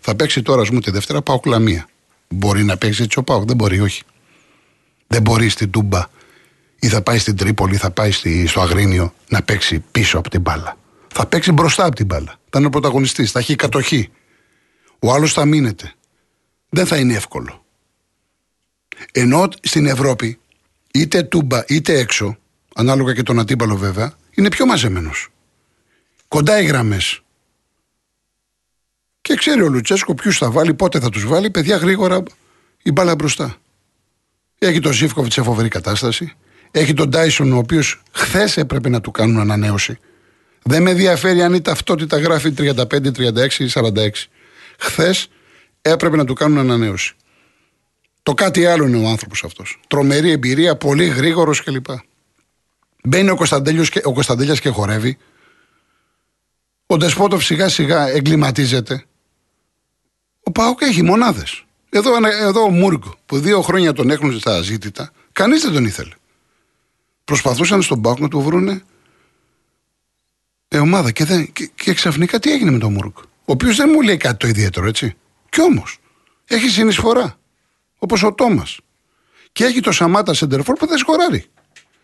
Θα 0.00 0.14
παίξει 0.14 0.42
τώρα, 0.42 0.62
ας 0.62 0.68
πούμε, 0.68 0.80
τη 0.80 0.90
Δευτέρα 0.90 1.22
Πάοκ 1.22 1.46
Λαμία. 1.46 1.88
Μπορεί 2.34 2.64
να 2.64 2.76
παίξει 2.76 3.02
έτσι 3.02 3.18
ο 3.18 3.22
Πάοκ, 3.22 3.44
δεν 3.44 3.56
μπορεί, 3.56 3.80
όχι. 3.80 4.02
Δεν 5.06 5.22
μπορεί 5.22 5.48
στην 5.48 5.70
Τούμπα 5.70 6.06
ή 6.80 6.88
θα 6.88 7.02
πάει 7.02 7.18
στην 7.18 7.36
Τρίπολη, 7.36 7.76
θα 7.76 7.90
πάει 7.90 8.10
στη, 8.10 8.46
στο 8.46 8.60
Αγρίνιο 8.60 9.14
να 9.28 9.42
παίξει 9.42 9.84
πίσω 9.90 10.18
από 10.18 10.30
την 10.30 10.40
μπάλα. 10.40 10.76
Θα 11.08 11.26
παίξει 11.26 11.52
μπροστά 11.52 11.84
από 11.84 11.94
την 11.94 12.06
μπάλα. 12.06 12.38
Θα 12.50 12.58
είναι 12.58 12.66
ο 12.66 12.70
πρωταγωνιστής. 12.70 13.30
Θα 13.30 13.38
έχει 13.38 13.54
κατοχή. 13.54 14.10
Ο 14.98 15.12
άλλος 15.12 15.32
θα 15.32 15.44
μείνεται. 15.44 15.92
Δεν 16.68 16.86
θα 16.86 16.96
είναι 16.96 17.14
εύκολο. 17.14 17.64
Ενώ 19.12 19.48
στην 19.62 19.86
Ευρώπη, 19.86 20.38
είτε 20.92 21.22
τούμπα 21.22 21.64
είτε 21.68 21.98
έξω, 21.98 22.38
ανάλογα 22.74 23.14
και 23.14 23.22
τον 23.22 23.38
αντίπαλο 23.38 23.76
βέβαια, 23.76 24.12
είναι 24.34 24.48
πιο 24.48 24.66
μαζεμένος. 24.66 25.28
Κοντά 26.28 26.60
οι 26.60 26.64
γραμμές. 26.64 27.22
Και 29.20 29.34
ξέρει 29.34 29.62
ο 29.62 29.68
Λουτσέσκο 29.68 30.14
ποιους 30.14 30.38
θα 30.38 30.50
βάλει, 30.50 30.74
πότε 30.74 31.00
θα 31.00 31.08
τους 31.08 31.26
βάλει, 31.26 31.50
παιδιά 31.50 31.76
γρήγορα 31.76 32.22
η 32.82 32.92
μπάλα 32.92 33.14
μπροστά. 33.14 33.56
Έχει 34.58 34.80
τον 34.80 34.92
Ζήφκοβιτ 34.92 35.32
σε 35.32 35.42
φοβερή 35.42 35.68
κατάσταση. 35.68 36.32
Έχει 36.70 36.94
τον 36.94 37.10
Τάισον, 37.10 37.52
ο 37.52 37.56
οποίος 37.56 38.02
χθες 38.12 38.56
έπρεπε 38.56 38.88
να 38.88 39.00
του 39.00 39.10
κάνουν 39.10 39.38
ανανέωση. 39.38 39.98
Δεν 40.62 40.82
με 40.82 40.90
ενδιαφέρει 40.90 41.42
αν 41.42 41.54
η 41.54 41.60
ταυτότητα 41.60 42.18
γράφει 42.18 42.54
35, 42.58 43.12
36 43.12 43.58
ή 43.58 43.70
46. 43.74 44.10
Χθες 44.78 45.28
έπρεπε 45.82 46.16
να 46.16 46.24
του 46.24 46.34
κάνουν 46.34 46.58
ανανέωση. 46.58 47.14
Το 48.22 48.34
κάτι 48.34 48.66
άλλο 48.66 48.86
είναι 48.86 49.06
ο 49.06 49.08
άνθρωπος 49.08 49.44
αυτός. 49.44 49.80
Τρομερή 49.88 50.30
εμπειρία, 50.30 50.76
πολύ 50.76 51.06
γρήγορος 51.06 51.62
κλπ. 51.62 51.86
Μπαίνει 53.04 53.30
ο 53.30 53.36
Κωνσταντέλια 53.36 53.84
και, 53.84 54.60
και 54.60 54.68
χορεύει. 54.68 55.18
Ο 56.86 56.96
Ντεσπότοφ 56.96 57.44
σιγά 57.44 57.68
σιγά 57.68 58.08
εγκληματίζεται. 58.08 59.04
Ο 60.50 60.52
Πάοκ 60.52 60.80
έχει 60.82 61.02
μονάδες. 61.02 61.64
Εδώ, 61.90 62.10
εδώ 62.40 62.62
ο 62.62 62.70
Μούργκ 62.70 63.02
που 63.26 63.38
δύο 63.38 63.60
χρόνια 63.62 63.92
τον 63.92 64.10
έχουν 64.10 64.38
στα 64.38 64.62
ζήτητα, 64.62 65.12
κανείς 65.32 65.62
δεν 65.62 65.72
τον 65.72 65.84
ήθελε. 65.84 66.14
Προσπαθούσαν 67.24 67.82
στον 67.82 68.00
Πάοκ 68.00 68.18
να 68.18 68.28
του 68.28 68.40
βρούνε 68.40 68.82
ε, 70.68 70.78
ομάδα 70.78 71.10
και, 71.10 71.24
δεν, 71.24 71.52
και, 71.52 71.70
και 71.74 71.94
ξαφνικά 71.94 72.38
τι 72.38 72.52
έγινε 72.52 72.70
με 72.70 72.78
τον 72.78 72.92
Μούργκ. 72.92 73.12
Ο 73.16 73.22
οποίος 73.44 73.76
δεν 73.76 73.90
μου 73.92 74.00
λέει 74.00 74.16
κάτι 74.16 74.36
το 74.36 74.46
ιδιαίτερο, 74.46 74.86
έτσι. 74.86 75.16
Κι 75.48 75.60
όμως 75.60 75.98
έχει 76.46 76.68
συνεισφορά. 76.68 77.38
Όπως 77.98 78.22
ο 78.22 78.32
Τόμας. 78.32 78.78
Και 79.52 79.64
έχει 79.64 79.80
το 79.80 79.92
Σαμάτα 79.92 80.34
Σεντερφόρ 80.34 80.76
που 80.76 80.86
δεν 80.86 80.98
σκοράρει. 80.98 81.46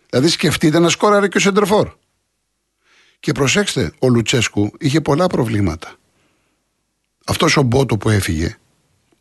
Δηλαδή 0.09 0.27
σκεφτείτε 0.27 0.79
να 0.79 0.89
σκόραρε 0.89 1.27
και 1.27 1.37
ο 1.37 1.39
Σεντερφόρ. 1.39 1.91
Και 3.19 3.31
προσέξτε, 3.31 3.93
ο 3.99 4.09
Λουτσέσκου 4.09 4.71
είχε 4.79 5.01
πολλά 5.01 5.27
προβλήματα. 5.27 5.97
Αυτός 7.29 7.57
ο 7.57 7.61
Μπότο 7.61 7.97
που 7.97 8.09
έφυγε, 8.09 8.57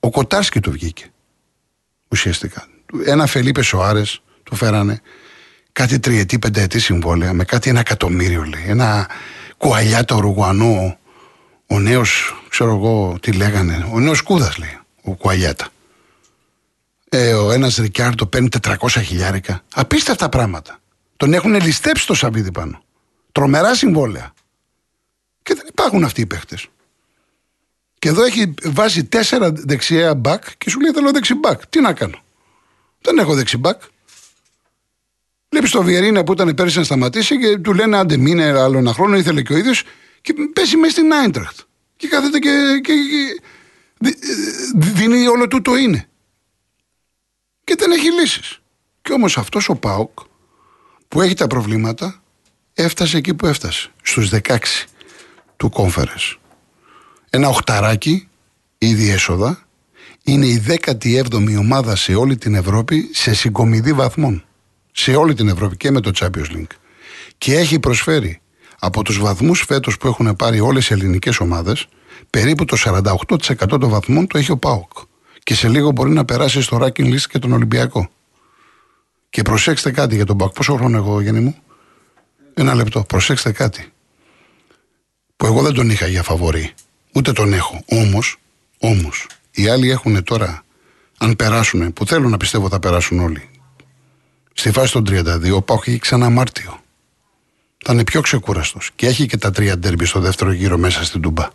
ο 0.00 0.10
Κοτάρσκι 0.10 0.60
του 0.60 0.70
βγήκε. 0.70 1.10
Ουσιαστικά. 2.08 2.68
Ένα 3.04 3.26
Φελίπε 3.26 3.62
Σοάρες 3.62 4.22
του 4.42 4.54
φέρανε 4.54 5.00
κάτι 5.72 5.98
τριετή, 5.98 6.38
πενταετή 6.38 6.78
συμβόλαια 6.78 7.32
με 7.32 7.44
κάτι 7.44 7.70
ένα 7.70 7.80
εκατομμύριο 7.80 8.42
λέει. 8.42 8.64
Ένα 8.66 9.08
κουαλιάτο 9.56 10.18
Ρουγουανό, 10.18 10.98
ο 11.66 11.78
νέος, 11.78 12.42
ξέρω 12.48 12.74
εγώ 12.74 13.16
τι 13.20 13.32
λέγανε, 13.32 13.88
ο 13.92 14.00
νέος 14.00 14.20
Κούδας 14.20 14.56
λέει, 14.58 14.78
ο 15.02 15.14
Κουαλιάτα. 15.14 15.68
Ε, 17.08 17.34
ο 17.34 17.50
ένας 17.50 17.76
Ρικάρντο 17.76 18.26
παίρνει 18.26 18.48
400 18.62 18.76
χιλιάρικα. 18.88 19.62
Απίστευτα 19.74 20.28
πράγματα. 20.28 20.78
Τον 21.16 21.34
έχουν 21.34 21.54
ληστέψει 21.54 22.06
το 22.06 22.14
σαβίδι 22.14 22.52
πάνω. 22.52 22.82
Τρομερά 23.32 23.74
συμβόλαια. 23.74 24.32
Και 25.42 25.54
δεν 25.54 25.64
υπάρχουν 25.68 26.04
αυτοί 26.04 26.20
οι 26.20 26.26
παίχτες. 26.26 26.68
Και 28.06 28.12
εδώ 28.12 28.24
έχει 28.24 28.54
βάζει 28.64 29.04
τέσσερα 29.04 29.52
δεξιά 29.52 30.14
μπακ 30.14 30.56
και 30.58 30.70
σου 30.70 30.80
λέει 30.80 30.90
θέλω 30.90 31.10
δεξιμπακ. 31.10 31.66
Τι 31.66 31.80
να 31.80 31.92
κάνω; 31.92 32.22
Δεν 33.00 33.18
έχω 33.18 33.34
δεξιμπακ. 33.34 33.82
Βλέπεις 35.48 35.70
το 35.70 35.82
Βιερίνα 35.82 36.24
που 36.24 36.32
ήταν 36.32 36.54
πέρυσι 36.54 36.78
να 36.78 36.84
σταματήσει 36.84 37.38
και 37.38 37.58
του 37.58 37.74
λένε 37.74 37.96
άντε 37.96 38.16
μήνε 38.16 38.44
άλλο 38.44 38.78
ένα 38.78 38.92
χρόνο, 38.92 39.16
ήθελε 39.16 39.42
και 39.42 39.52
ο 39.52 39.56
ίδιος 39.56 39.82
και 40.20 40.34
πέσει 40.52 40.76
μέσα 40.76 40.92
στην 40.92 41.12
Άιντραχτ. 41.12 41.58
Και 41.96 42.08
κάθεται 42.08 42.38
και, 42.38 42.80
και, 42.82 42.92
και 42.92 44.16
δίνει 44.74 45.26
όλο 45.26 45.48
του 45.48 45.62
το 45.62 45.76
είναι. 45.76 46.08
Και 47.64 47.74
δεν 47.78 47.90
έχει 47.90 48.12
λύσεις. 48.12 48.60
Και 49.02 49.12
όμως 49.12 49.38
αυτός 49.38 49.68
ο 49.68 49.74
Πάοκ 49.74 50.18
που 51.08 51.22
έχει 51.22 51.34
τα 51.34 51.46
προβλήματα 51.46 52.22
έφτασε 52.74 53.16
εκεί 53.16 53.34
που 53.34 53.46
έφτασε. 53.46 53.90
Στους 54.02 54.30
16 54.32 54.58
του 55.56 55.70
κόμφερες. 55.70 56.38
Ένα 57.36 57.48
οχταράκι 57.48 58.28
ήδη 58.78 59.10
έσοδα 59.10 59.66
είναι 60.24 60.46
η 60.46 60.62
17η 60.84 61.56
ομάδα 61.58 61.96
σε 61.96 62.14
όλη 62.14 62.36
την 62.36 62.54
Ευρώπη 62.54 63.10
σε 63.12 63.34
συγκομιδή 63.34 63.92
βαθμών 63.92 64.44
σε 64.92 65.14
όλη 65.14 65.34
την 65.34 65.48
Ευρώπη 65.48 65.76
και 65.76 65.90
με 65.90 66.00
το 66.00 66.10
Champions 66.14 66.56
League. 66.56 66.76
Και 67.38 67.54
έχει 67.54 67.78
προσφέρει 67.80 68.40
από 68.78 69.02
τους 69.02 69.18
βαθμούς 69.18 69.64
φέτος 69.66 69.98
που 69.98 70.06
έχουν 70.06 70.36
πάρει 70.36 70.60
όλες 70.60 70.88
οι 70.88 70.92
ελληνικές 70.92 71.40
ομάδες, 71.40 71.88
περίπου 72.30 72.64
το 72.64 72.76
48% 72.76 73.66
των 73.68 73.88
βαθμών 73.88 74.26
το 74.26 74.38
έχει 74.38 74.50
ο 74.50 74.56
ΠΑΟΚ. 74.56 74.92
Και 75.42 75.54
σε 75.54 75.68
λίγο 75.68 75.90
μπορεί 75.90 76.10
να 76.10 76.24
περάσει 76.24 76.62
στο 76.62 76.78
ranking 76.82 77.12
list 77.12 77.26
και 77.28 77.38
τον 77.38 77.52
Ολυμπιακό. 77.52 78.08
Και 79.30 79.42
προσέξτε 79.42 79.90
κάτι 79.90 80.14
για 80.14 80.24
τον 80.24 80.36
ΠΑΟΚ. 80.36 80.52
Πόσο 80.52 80.74
χρόνο 80.74 80.96
εγώ, 80.96 81.20
Γιάννη 81.20 81.40
μου; 81.40 81.56
Ένα 82.54 82.74
λεπτό. 82.74 83.04
Προσέξτε 83.04 83.52
κάτι. 83.52 83.92
Που 85.36 85.46
εγώ 85.46 85.62
δεν 85.62 85.72
τον 85.72 85.90
είχα 85.90 86.06
για 86.06 86.22
φαβορή. 86.22 86.74
Ούτε 87.16 87.32
τον 87.32 87.52
έχω. 87.52 87.82
Όμως, 87.86 88.36
όμως, 88.78 89.26
οι 89.50 89.68
άλλοι 89.68 89.90
έχουν 89.90 90.22
τώρα, 90.22 90.64
αν 91.18 91.36
περάσουν, 91.36 91.92
που 91.92 92.06
θέλω 92.06 92.28
να 92.28 92.36
πιστεύω 92.36 92.68
θα 92.68 92.78
περάσουν 92.78 93.18
όλοι, 93.20 93.48
Στη 94.58 94.72
φάση 94.72 94.92
των 94.92 95.04
32 95.08 95.52
ο 95.52 95.62
Πάοκ 95.62 95.86
έχει 95.86 95.98
ξανά 95.98 96.30
Μάρτιο. 96.30 96.80
Θα 97.84 97.92
είναι 97.92 98.04
πιο 98.04 98.20
ξεκούραστος. 98.20 98.90
Και 98.94 99.06
έχει 99.06 99.26
και 99.26 99.36
τα 99.36 99.50
τρία 99.50 99.78
ντέρμπι 99.78 100.04
στο 100.04 100.20
δεύτερο 100.20 100.52
γύρο 100.52 100.78
μέσα 100.78 101.04
στην 101.04 101.20
Τούμπα. 101.20 101.48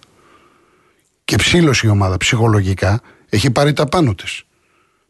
Και 1.25 1.35
ψήλωση 1.35 1.85
η 1.85 1.89
ομάδα 1.89 2.17
ψυχολογικά 2.17 3.01
έχει 3.29 3.51
πάρει 3.51 3.73
τα 3.73 3.85
πάνω 3.85 4.15
της. 4.15 4.43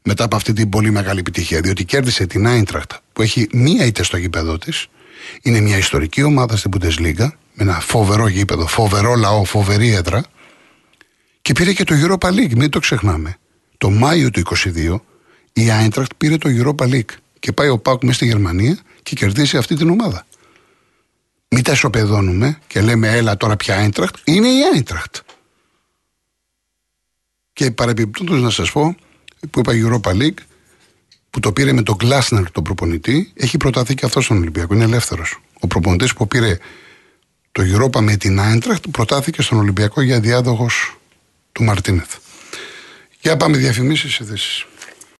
Μετά 0.03 0.23
από 0.23 0.35
αυτή 0.35 0.53
την 0.53 0.69
πολύ 0.69 0.91
μεγάλη 0.91 1.19
επιτυχία. 1.19 1.61
Διότι 1.61 1.85
κέρδισε 1.85 2.25
την 2.25 2.47
Άιντραχτ 2.47 2.91
που 3.13 3.21
έχει 3.21 3.47
μία 3.51 3.85
ήττε 3.85 4.03
στο 4.03 4.17
γήπεδο 4.17 4.57
της. 4.57 4.87
Είναι 5.41 5.59
μια 5.59 5.77
ιστορική 5.77 6.23
ομάδα 6.23 6.57
στην 6.57 6.71
Bundesliga 6.73 7.29
με 7.53 7.63
ένα 7.63 7.79
φοβερό 7.79 8.27
γήπεδο, 8.27 8.67
φοβερό 8.67 9.15
λαό, 9.15 9.43
φοβερή 9.43 9.93
έδρα. 9.93 10.23
Και 11.51 11.59
πήρε 11.59 11.73
και 11.73 11.83
το 11.83 11.95
Europa 11.97 12.27
League, 12.27 12.53
μην 12.55 12.69
το 12.69 12.79
ξεχνάμε. 12.79 13.37
Το 13.77 13.89
Μάιο 13.89 14.29
του 14.29 14.41
22 14.55 14.99
η 15.53 15.71
Άιντραχτ 15.71 16.11
πήρε 16.17 16.37
το 16.37 16.49
Europa 16.49 16.89
League 16.89 17.13
και 17.39 17.51
πάει 17.51 17.69
ο 17.69 17.77
Πάουκ 17.77 18.03
μέσα 18.03 18.15
στη 18.15 18.25
Γερμανία 18.25 18.77
και 19.03 19.15
κερδίσει 19.15 19.57
αυτή 19.57 19.75
την 19.75 19.89
ομάδα. 19.89 20.25
Μην 21.47 21.63
τα 21.63 21.71
ισοπεδώνουμε 21.71 22.59
και 22.67 22.81
λέμε 22.81 23.07
έλα 23.07 23.37
τώρα 23.37 23.55
πια 23.55 23.77
Άιντραχτ. 23.77 24.15
Είναι 24.23 24.47
η 24.47 24.59
Άιντραχτ. 24.73 25.15
Και 27.53 27.71
παρεμπιπτόντως 27.71 28.41
να 28.41 28.49
σας 28.49 28.71
πω 28.71 28.95
που 29.49 29.59
είπα 29.59 29.71
Europa 29.75 30.11
League 30.11 30.39
που 31.29 31.39
το 31.39 31.51
πήρε 31.51 31.73
με 31.73 31.83
τον 31.83 31.95
Γκλάσνερ 31.95 32.51
τον 32.51 32.63
προπονητή 32.63 33.31
έχει 33.33 33.57
προταθεί 33.57 33.95
και 33.95 34.05
αυτός 34.05 34.25
στον 34.25 34.37
Ολυμπιακό. 34.37 34.73
Είναι 34.73 34.83
ελεύθερος. 34.83 35.41
Ο 35.59 35.67
προπονητής 35.67 36.13
που 36.13 36.27
πήρε 36.27 36.57
το 37.51 37.63
Europa 37.75 37.99
με 38.01 38.15
την 38.15 38.39
Άιντραχτ 38.39 38.85
προτάθηκε 38.91 39.41
στον 39.41 39.57
Ολυμπιακό 39.57 40.01
για 40.01 40.19
διάδοχος 40.19 40.95
του 41.51 41.63
Μαρτίνεθ. 41.63 42.15
Για 43.21 43.37
πάμε 43.37 43.57
διαφημίσεις 43.57 44.19
ειδήσεις. 44.19 44.65